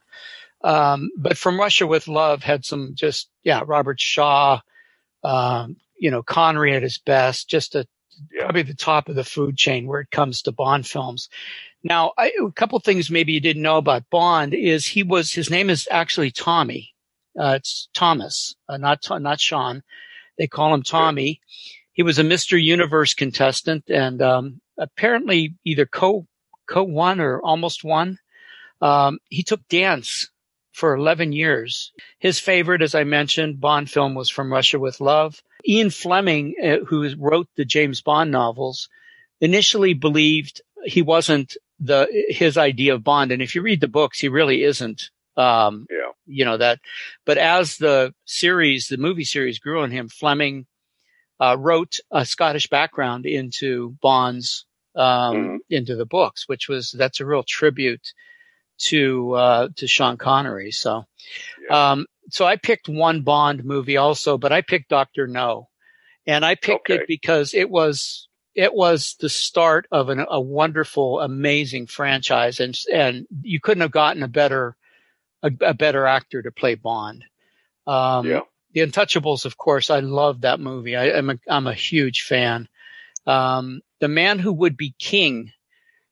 Um, 0.63 1.09
but 1.17 1.37
from 1.37 1.59
Russia 1.59 1.87
with 1.87 2.07
Love 2.07 2.43
had 2.43 2.65
some 2.65 2.91
just, 2.93 3.29
yeah, 3.43 3.63
Robert 3.65 3.99
Shaw, 3.99 4.61
um, 5.23 5.77
you 5.97 6.11
know, 6.11 6.23
Connery 6.23 6.75
at 6.75 6.83
his 6.83 6.99
best, 6.99 7.49
just 7.49 7.75
a, 7.75 7.87
probably 8.39 8.61
the 8.63 8.73
top 8.73 9.09
of 9.09 9.15
the 9.15 9.23
food 9.23 9.57
chain 9.57 9.87
where 9.87 10.01
it 10.01 10.11
comes 10.11 10.41
to 10.43 10.51
Bond 10.51 10.85
films. 10.85 11.29
Now, 11.83 12.13
I, 12.17 12.31
a 12.45 12.51
couple 12.51 12.79
things 12.79 13.09
maybe 13.09 13.33
you 13.33 13.39
didn't 13.39 13.63
know 13.63 13.77
about 13.77 14.09
Bond 14.11 14.53
is 14.53 14.85
he 14.85 15.03
was, 15.03 15.31
his 15.31 15.49
name 15.49 15.69
is 15.69 15.87
actually 15.89 16.31
Tommy. 16.31 16.93
Uh, 17.39 17.53
it's 17.55 17.87
Thomas, 17.93 18.55
uh, 18.69 18.77
not, 18.77 18.99
not 19.21 19.39
Sean. 19.39 19.81
They 20.37 20.47
call 20.47 20.73
him 20.73 20.83
Tommy. 20.83 21.41
He 21.93 22.03
was 22.03 22.19
a 22.19 22.23
Mr. 22.23 22.61
Universe 22.61 23.13
contestant 23.13 23.89
and, 23.89 24.21
um, 24.21 24.61
apparently 24.77 25.55
either 25.63 25.85
co, 25.85 26.27
co 26.67 26.83
won 26.83 27.19
or 27.19 27.41
almost 27.41 27.83
won. 27.83 28.19
Um, 28.81 29.19
he 29.29 29.43
took 29.43 29.67
dance 29.67 30.29
for 30.71 30.93
11 30.95 31.33
years. 31.33 31.91
His 32.19 32.39
favorite, 32.39 32.81
as 32.81 32.95
I 32.95 33.03
mentioned, 33.03 33.59
Bond 33.59 33.89
film 33.89 34.15
was 34.15 34.29
From 34.29 34.51
Russia 34.51 34.79
with 34.79 35.01
Love. 35.01 35.41
Ian 35.67 35.89
Fleming, 35.89 36.55
uh, 36.63 36.85
who 36.85 37.13
wrote 37.17 37.47
the 37.55 37.65
James 37.65 38.01
Bond 38.01 38.31
novels, 38.31 38.89
initially 39.39 39.93
believed 39.93 40.61
he 40.85 41.01
wasn't 41.01 41.55
the 41.79 42.07
his 42.29 42.57
idea 42.57 42.93
of 42.93 43.03
Bond, 43.03 43.31
and 43.31 43.41
if 43.41 43.55
you 43.55 43.61
read 43.61 43.81
the 43.81 43.87
books, 43.87 44.19
he 44.19 44.27
really 44.29 44.63
isn't. 44.63 45.09
Um, 45.37 45.87
Yeah. 45.89 46.11
you 46.27 46.45
know 46.45 46.57
that. 46.57 46.79
But 47.25 47.37
as 47.37 47.77
the 47.77 48.13
series, 48.25 48.87
the 48.87 48.97
movie 48.97 49.23
series 49.23 49.59
grew 49.59 49.81
on 49.81 49.91
him, 49.91 50.07
Fleming 50.09 50.67
uh, 51.39 51.57
wrote 51.59 51.99
a 52.11 52.25
Scottish 52.25 52.67
background 52.67 53.25
into 53.25 53.95
Bond's 54.01 54.65
um, 54.95 55.35
Mhm. 55.35 55.57
into 55.69 55.95
the 55.95 56.05
books, 56.05 56.47
which 56.47 56.67
was 56.67 56.91
that's 56.91 57.19
a 57.21 57.25
real 57.25 57.43
tribute 57.43 58.13
to 58.85 59.33
uh, 59.33 59.67
to 59.77 59.87
Sean 59.87 60.17
Connery. 60.17 60.71
So, 60.71 61.05
Yeah. 61.69 61.91
um, 61.91 62.05
so 62.29 62.45
I 62.45 62.55
picked 62.55 62.87
one 62.89 63.21
Bond 63.21 63.63
movie 63.65 63.97
also, 63.97 64.37
but 64.37 64.51
I 64.51 64.61
picked 64.61 64.89
Doctor 64.89 65.27
No, 65.27 65.69
and 66.25 66.45
I 66.45 66.55
picked 66.55 66.89
Okay. 66.89 67.01
it 67.01 67.07
because 67.07 67.53
it 67.53 67.69
was 67.69 68.27
it 68.53 68.73
was 68.73 69.15
the 69.19 69.29
start 69.29 69.87
of 69.91 70.09
an, 70.09 70.25
a 70.29 70.39
wonderful, 70.41 71.19
amazing 71.21 71.87
franchise, 71.87 72.59
and 72.59 72.77
and 72.91 73.25
you 73.41 73.59
couldn't 73.59 73.81
have 73.81 73.91
gotten 73.91 74.23
a 74.23 74.27
better 74.27 74.75
a, 75.43 75.51
a 75.61 75.73
better 75.73 76.05
actor 76.05 76.41
to 76.41 76.51
play 76.51 76.75
Bond. 76.75 77.23
Um, 77.87 78.27
yeah. 78.27 78.41
the 78.73 78.81
Untouchables, 78.81 79.45
of 79.45 79.57
course, 79.57 79.89
I 79.89 79.99
love 80.01 80.41
that 80.41 80.59
movie. 80.59 80.95
I, 80.95 81.11
I'm 81.17 81.29
a 81.29 81.37
I'm 81.47 81.67
a 81.67 81.73
huge 81.73 82.21
fan. 82.23 82.67
Um, 83.25 83.81
the 83.99 84.07
Man 84.07 84.39
Who 84.39 84.51
Would 84.53 84.77
Be 84.77 84.95
King 84.99 85.51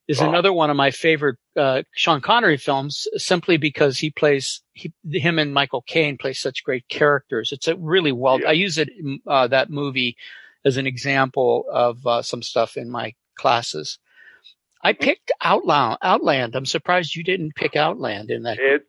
is 0.10 0.22
Oh. 0.22 0.28
another 0.28 0.52
one 0.52 0.70
of 0.70 0.76
my 0.76 0.92
favorite 0.92 1.38
uh, 1.56 1.84
Sean 1.94 2.20
Connery 2.20 2.58
films, 2.58 3.08
simply 3.16 3.56
because 3.58 3.98
he 4.00 4.10
plays 4.10 4.62
he, 4.74 4.92
him 5.10 5.40
and 5.40 5.54
Michael 5.54 5.82
Caine 5.84 6.18
play 6.18 6.34
such 6.34 6.64
great 6.64 6.86
characters. 6.90 7.52
It's 7.54 7.68
a 7.70 7.76
really 7.78 8.12
well. 8.12 8.42
Yeah. 8.42 8.50
I 8.50 8.52
use 8.54 8.78
it 8.78 8.90
uh, 9.28 9.48
that 9.48 9.70
movie 9.70 10.18
as 10.66 10.76
an 10.78 10.88
example 10.88 11.64
of 11.72 12.06
uh, 12.06 12.22
some 12.24 12.42
stuff 12.42 12.76
in 12.76 12.90
my 12.90 13.14
classes. 13.38 14.00
I 14.84 14.94
Mm-hmm. 14.94 15.04
picked 15.04 15.32
Outland. 15.42 15.98
Outland. 16.02 16.56
I'm 16.56 16.66
surprised 16.66 17.16
you 17.16 17.24
didn't 17.24 17.54
pick 17.56 17.76
Outland 17.76 18.32
in 18.32 18.44
that. 18.44 18.58
It's 18.60 18.86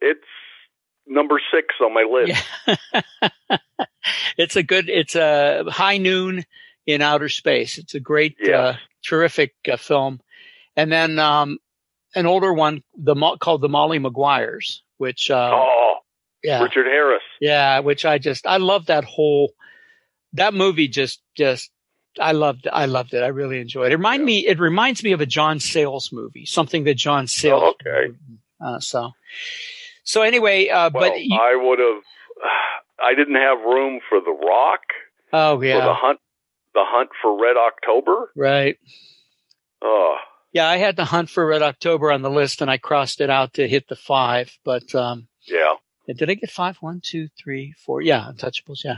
it's 0.00 0.26
number 1.06 1.40
six 1.54 1.74
on 1.80 1.94
my 1.94 2.02
list. 2.02 2.44
Yeah. 2.68 3.56
it's 4.36 4.56
a 4.56 4.62
good, 4.62 4.88
it's 4.88 5.14
a 5.16 5.64
high 5.68 5.98
noon 5.98 6.44
in 6.86 7.00
outer 7.02 7.28
space. 7.28 7.78
It's 7.78 7.94
a 7.94 8.00
great, 8.00 8.36
Yeah. 8.40 8.58
uh, 8.58 8.76
terrific 9.04 9.54
uh, 9.72 9.76
film. 9.76 10.20
And 10.76 10.92
then, 10.92 11.18
um, 11.18 11.58
an 12.14 12.26
older 12.26 12.52
one, 12.52 12.82
the 12.96 13.14
called 13.40 13.60
the 13.62 13.68
Molly 13.68 13.98
Maguires, 13.98 14.82
which, 14.98 15.30
uh, 15.30 15.50
oh, 15.54 15.96
yeah, 16.42 16.62
Richard 16.62 16.86
Harris. 16.86 17.22
yeah, 17.40 17.80
which 17.80 18.04
I 18.04 18.18
just, 18.18 18.46
I 18.46 18.58
love 18.58 18.86
that 18.86 19.04
whole, 19.04 19.52
that 20.34 20.54
movie 20.54 20.88
just, 20.88 21.20
just, 21.36 21.70
I 22.20 22.32
loved, 22.32 22.66
I 22.72 22.86
loved 22.86 23.12
it. 23.14 23.22
I 23.22 23.28
really 23.28 23.60
enjoyed 23.60 23.86
it. 23.86 23.92
It 23.92 23.96
remind 23.96 24.20
Yeah. 24.22 24.26
me, 24.26 24.46
it 24.46 24.58
reminds 24.58 25.02
me 25.04 25.12
of 25.12 25.20
a 25.20 25.26
John 25.26 25.60
Sayles 25.60 26.12
movie, 26.12 26.46
something 26.46 26.84
that 26.84 26.94
John 26.94 27.26
Sayles. 27.26 27.62
Oh, 27.62 27.74
okay. 27.80 28.14
Uh, 28.64 28.80
so, 28.80 29.10
so 30.04 30.22
anyway, 30.22 30.68
uh, 30.68 30.90
Well, 30.92 31.10
but 31.10 31.20
you, 31.20 31.36
I 31.38 31.56
would 31.56 31.78
have. 31.78 32.02
I 32.98 33.14
didn't 33.14 33.34
have 33.34 33.58
room 33.60 34.00
for 34.08 34.20
The 34.20 34.30
Rock 34.30 34.80
oh 35.32 35.60
yeah, 35.60 35.84
the 35.84 35.94
hunt. 35.94 36.18
The 36.72 36.84
hunt 36.84 37.10
for 37.20 37.38
Red 37.38 37.56
October. 37.56 38.30
right. 38.34 38.78
Oh. 39.82 40.16
Yeah, 40.56 40.70
I 40.70 40.78
had 40.78 40.96
to 40.96 41.04
hunt 41.04 41.28
for 41.28 41.46
Red 41.46 41.60
October 41.60 42.10
on 42.10 42.22
the 42.22 42.30
list, 42.30 42.62
and 42.62 42.70
I 42.70 42.78
crossed 42.78 43.20
it 43.20 43.28
out 43.28 43.52
to 43.54 43.68
hit 43.68 43.88
the 43.88 43.94
five. 43.94 44.50
But 44.64 44.94
um, 44.94 45.28
yeah, 45.46 45.74
did 46.06 46.30
I 46.30 46.32
get 46.32 46.48
five? 46.48 46.78
One, 46.78 47.02
two, 47.04 47.28
three, 47.38 47.74
four. 47.84 48.00
Yeah, 48.00 48.30
Untouchables. 48.32 48.82
Yeah. 48.82 48.96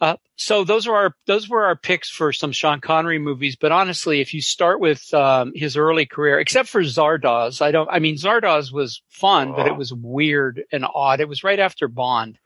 Uh, 0.00 0.18
so 0.36 0.62
those 0.62 0.86
were 0.86 0.94
our 0.94 1.16
those 1.26 1.48
were 1.48 1.64
our 1.64 1.74
picks 1.74 2.08
for 2.08 2.32
some 2.32 2.52
Sean 2.52 2.80
Connery 2.80 3.18
movies. 3.18 3.56
But 3.56 3.72
honestly, 3.72 4.20
if 4.20 4.32
you 4.34 4.40
start 4.40 4.78
with 4.78 5.12
um, 5.12 5.50
his 5.52 5.76
early 5.76 6.06
career, 6.06 6.38
except 6.38 6.68
for 6.68 6.82
Zardoz, 6.82 7.60
I 7.60 7.72
don't. 7.72 7.88
I 7.90 7.98
mean, 7.98 8.14
Zardoz 8.14 8.70
was 8.70 9.02
fun, 9.08 9.50
but 9.56 9.66
it 9.66 9.76
was 9.76 9.92
weird 9.92 10.62
and 10.70 10.86
odd. 10.94 11.18
It 11.18 11.28
was 11.28 11.42
right 11.42 11.58
after 11.58 11.88
Bond. 11.88 12.38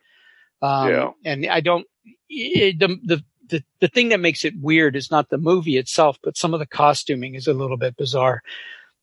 Um, 0.63 0.89
yeah. 0.89 1.11
And 1.27 1.47
I 1.51 1.61
don't. 1.61 1.87
It, 2.31 2.79
the 2.79 2.99
the 3.05 3.25
the, 3.53 3.63
the 3.81 3.89
thing 3.89 4.09
that 4.09 4.19
makes 4.21 4.45
it 4.45 4.55
weird 4.59 4.97
is 4.97 5.11
not 5.11 5.29
the 5.29 5.39
movie 5.39 5.77
itself, 5.77 6.19
but 6.25 6.39
some 6.39 6.55
of 6.55 6.61
the 6.61 6.67
costuming 6.67 7.35
is 7.35 7.47
a 7.47 7.53
little 7.53 7.77
bit 7.77 7.97
bizarre. 7.97 8.43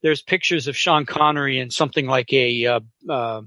There's 0.02 0.24
pictures 0.24 0.68
of 0.68 0.76
Sean 0.76 1.06
Connery 1.06 1.60
in 1.60 1.70
something 1.70 2.08
like 2.08 2.34
a, 2.34 2.66
uh, 2.66 2.80
uh, 3.08 3.42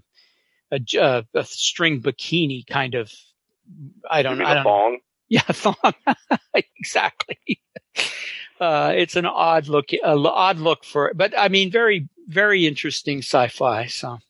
a, 0.70 0.98
uh, 0.98 1.22
a, 1.34 1.44
string 1.44 2.00
bikini 2.00 2.64
kind 2.66 2.94
of, 2.94 3.12
I 4.08 4.22
don't 4.22 4.38
know. 4.38 4.46
A 4.46 4.62
thong? 4.62 4.98
Yeah, 5.28 5.40
thong. 5.40 5.94
exactly. 6.54 7.38
Uh, 8.60 8.92
it's 8.94 9.16
an 9.16 9.26
odd 9.26 9.66
look, 9.66 9.86
uh, 10.04 10.16
odd 10.16 10.58
look 10.58 10.84
for, 10.84 11.10
but 11.16 11.36
I 11.36 11.48
mean, 11.48 11.72
very, 11.72 12.08
very 12.28 12.64
interesting 12.64 13.18
sci-fi. 13.18 13.86
So. 13.86 14.20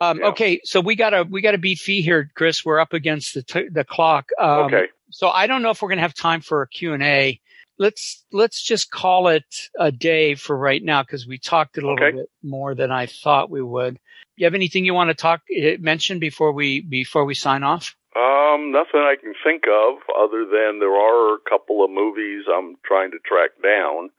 Um, 0.00 0.18
yeah. 0.18 0.26
Okay, 0.26 0.60
so 0.64 0.80
we 0.80 0.94
got 0.94 1.14
a 1.14 1.24
we 1.24 1.40
got 1.40 1.54
a 1.54 1.58
beat 1.58 1.78
fee 1.78 2.02
here, 2.02 2.30
Chris. 2.34 2.64
We're 2.64 2.78
up 2.78 2.92
against 2.92 3.34
the 3.34 3.42
t- 3.42 3.68
the 3.70 3.84
clock. 3.84 4.30
Um, 4.38 4.66
okay. 4.66 4.86
So 5.10 5.28
I 5.28 5.46
don't 5.46 5.62
know 5.62 5.70
if 5.70 5.82
we're 5.82 5.88
going 5.88 5.98
to 5.98 6.02
have 6.02 6.14
time 6.14 6.40
for 6.40 6.62
a 6.62 6.68
Q 6.68 6.94
and 6.94 7.02
A. 7.02 7.40
Let's 7.78 8.24
let's 8.32 8.62
just 8.62 8.90
call 8.90 9.28
it 9.28 9.68
a 9.78 9.90
day 9.90 10.34
for 10.34 10.56
right 10.56 10.82
now 10.82 11.02
because 11.02 11.26
we 11.26 11.38
talked 11.38 11.78
a 11.78 11.80
little 11.80 11.94
okay. 11.94 12.16
bit 12.16 12.30
more 12.42 12.74
than 12.74 12.90
I 12.90 13.06
thought 13.06 13.50
we 13.50 13.62
would. 13.62 13.98
You 14.36 14.46
have 14.46 14.54
anything 14.54 14.84
you 14.84 14.94
want 14.94 15.10
to 15.10 15.14
talk 15.14 15.42
eh, 15.54 15.76
mention 15.80 16.18
before 16.18 16.52
we 16.52 16.80
before 16.80 17.24
we 17.24 17.34
sign 17.34 17.62
off? 17.62 17.96
Um, 18.16 18.72
nothing 18.72 19.00
I 19.00 19.14
can 19.20 19.34
think 19.44 19.64
of 19.68 19.98
other 20.16 20.44
than 20.44 20.80
there 20.80 20.94
are 20.94 21.34
a 21.34 21.38
couple 21.48 21.84
of 21.84 21.90
movies 21.90 22.44
I'm 22.52 22.76
trying 22.84 23.10
to 23.12 23.18
track 23.18 23.50
down 23.62 24.10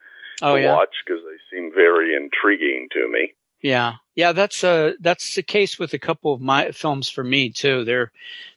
oh, 0.42 0.56
to 0.56 0.62
yeah? 0.62 0.76
watch 0.76 0.96
because 1.06 1.22
they 1.24 1.56
seem 1.56 1.72
very 1.74 2.15
intriguing 2.15 2.88
to 2.94 3.10
me. 3.12 3.34
Yeah. 3.62 3.96
Yeah, 4.19 4.34
that's 4.34 4.65
uh 4.65 4.95
that's 4.99 5.36
the 5.36 5.43
case 5.43 5.79
with 5.79 5.93
a 5.93 5.97
couple 5.99 6.34
of 6.34 6.41
my 6.41 6.71
films 6.71 7.08
for 7.10 7.23
me 7.23 7.51
too. 7.51 7.86
They're 7.86 8.12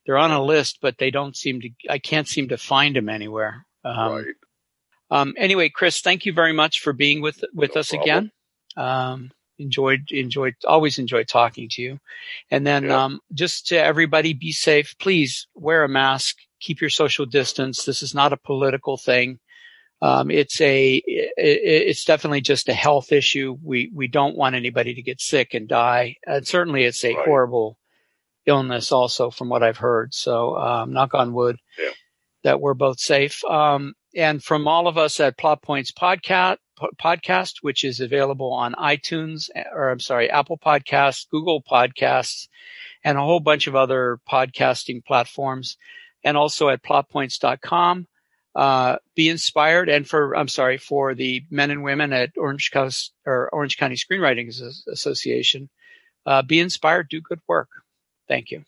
they're 0.05 0.19
on 0.19 0.33
a 0.33 0.43
list, 0.43 0.79
but 0.83 0.99
they 0.99 1.13
don't 1.13 1.37
seem 1.37 1.61
to 1.61 1.71
I 1.89 1.99
can't 2.01 2.27
seem 2.27 2.49
to 2.49 2.57
find 2.59 2.97
them 2.97 3.09
anywhere. 3.09 3.65
Um, 3.85 4.13
right. 4.13 4.35
Um, 5.13 5.35
anyway, 5.37 5.69
Chris, 5.69 6.01
thank 6.01 6.27
you 6.27 6.33
very 6.33 6.53
much 6.53 6.81
for 6.81 6.93
being 6.93 7.23
with 7.23 7.45
with 7.55 7.77
no 7.77 7.81
us 7.81 7.91
problem. 7.91 8.03
again. 8.03 8.33
Um, 8.77 9.31
enjoyed 9.61 10.11
enjoyed 10.11 10.57
always 10.67 10.99
enjoyed 10.99 11.29
talking 11.29 11.69
to 11.69 11.83
you. 11.83 12.01
And 12.51 12.67
then 12.67 12.87
Yeah. 12.87 13.05
um, 13.05 13.21
just 13.33 13.69
to 13.69 13.77
everybody, 13.77 14.33
be 14.33 14.51
safe. 14.51 14.97
Please 14.99 15.47
wear 15.55 15.85
a 15.85 15.89
mask. 15.89 16.39
Keep 16.59 16.81
your 16.81 16.91
social 16.91 17.25
distance. 17.25 17.85
This 17.85 18.03
is 18.03 18.15
not 18.17 18.33
a 18.33 18.37
political 18.37 18.97
thing. 18.97 19.39
Um, 20.03 20.33
it's 20.33 20.61
a, 20.61 20.95
it, 20.97 21.33
it's 21.37 22.05
definitely 22.05 22.41
just 22.41 22.69
a 22.69 22.75
health 22.75 23.13
issue. 23.13 23.57
We, 23.63 23.89
we 23.95 24.09
don't 24.09 24.37
want 24.37 24.57
anybody 24.57 24.95
to 24.95 25.03
get 25.03 25.21
sick 25.21 25.55
and 25.55 25.69
die. 25.69 26.17
And 26.27 26.45
certainly 26.47 26.83
it's 26.85 27.05
a 27.05 27.15
Right. 27.15 27.25
horrible 27.25 27.79
illness 28.45 28.91
also 28.91 29.31
from 29.31 29.49
what 29.49 29.63
I've 29.63 29.77
heard. 29.79 30.13
So, 30.13 30.57
um, 30.57 30.93
knock 30.93 31.15
on 31.15 31.33
wood 31.33 31.57
Yeah. 31.79 31.91
that 32.43 32.61
we're 32.61 32.75
both 32.75 32.99
safe. 32.99 33.45
Um, 33.45 33.95
and 34.17 34.43
from 34.43 34.67
all 34.67 34.89
of 34.89 34.99
us 34.99 35.21
at 35.21 35.39
Plot 35.39 35.63
Points 35.63 35.93
podcast, 35.93 36.57
podcast, 37.01 37.59
which 37.63 37.85
is 37.85 38.01
available 38.01 38.53
on 38.53 38.73
iTunes 38.75 39.49
or 39.73 39.91
I'm 39.91 40.01
sorry, 40.01 40.29
Apple 40.29 40.59
podcasts, 40.59 41.29
Google 41.31 41.63
podcasts, 41.63 42.49
and 43.05 43.17
a 43.17 43.21
whole 43.23 43.39
bunch 43.39 43.69
of 43.69 43.77
other 43.77 44.19
podcasting 44.29 45.05
platforms 45.05 45.77
and 46.25 46.37
also 46.37 46.69
at 46.71 46.83
plotpoints.com 46.83 48.09
uh, 48.55 48.97
be 49.15 49.29
inspired 49.29 49.89
and 49.89 50.07
for, 50.07 50.37
I'm 50.37 50.49
sorry, 50.49 50.79
for 50.79 51.15
the 51.15 51.45
men 51.51 51.71
and 51.71 51.83
women 51.83 52.13
at 52.13 52.31
Orange 52.37 52.71
Coast 52.73 53.13
or 53.27 53.49
Orange 53.51 53.77
County 53.77 53.97
Screenwriting 53.97 54.49
Association, 54.89 55.69
uh, 56.27 56.43
be 56.43 56.61
inspired, 56.61 57.09
do 57.09 57.21
good 57.21 57.41
work. 57.49 57.69
Thank 58.29 58.51
you. 58.51 58.65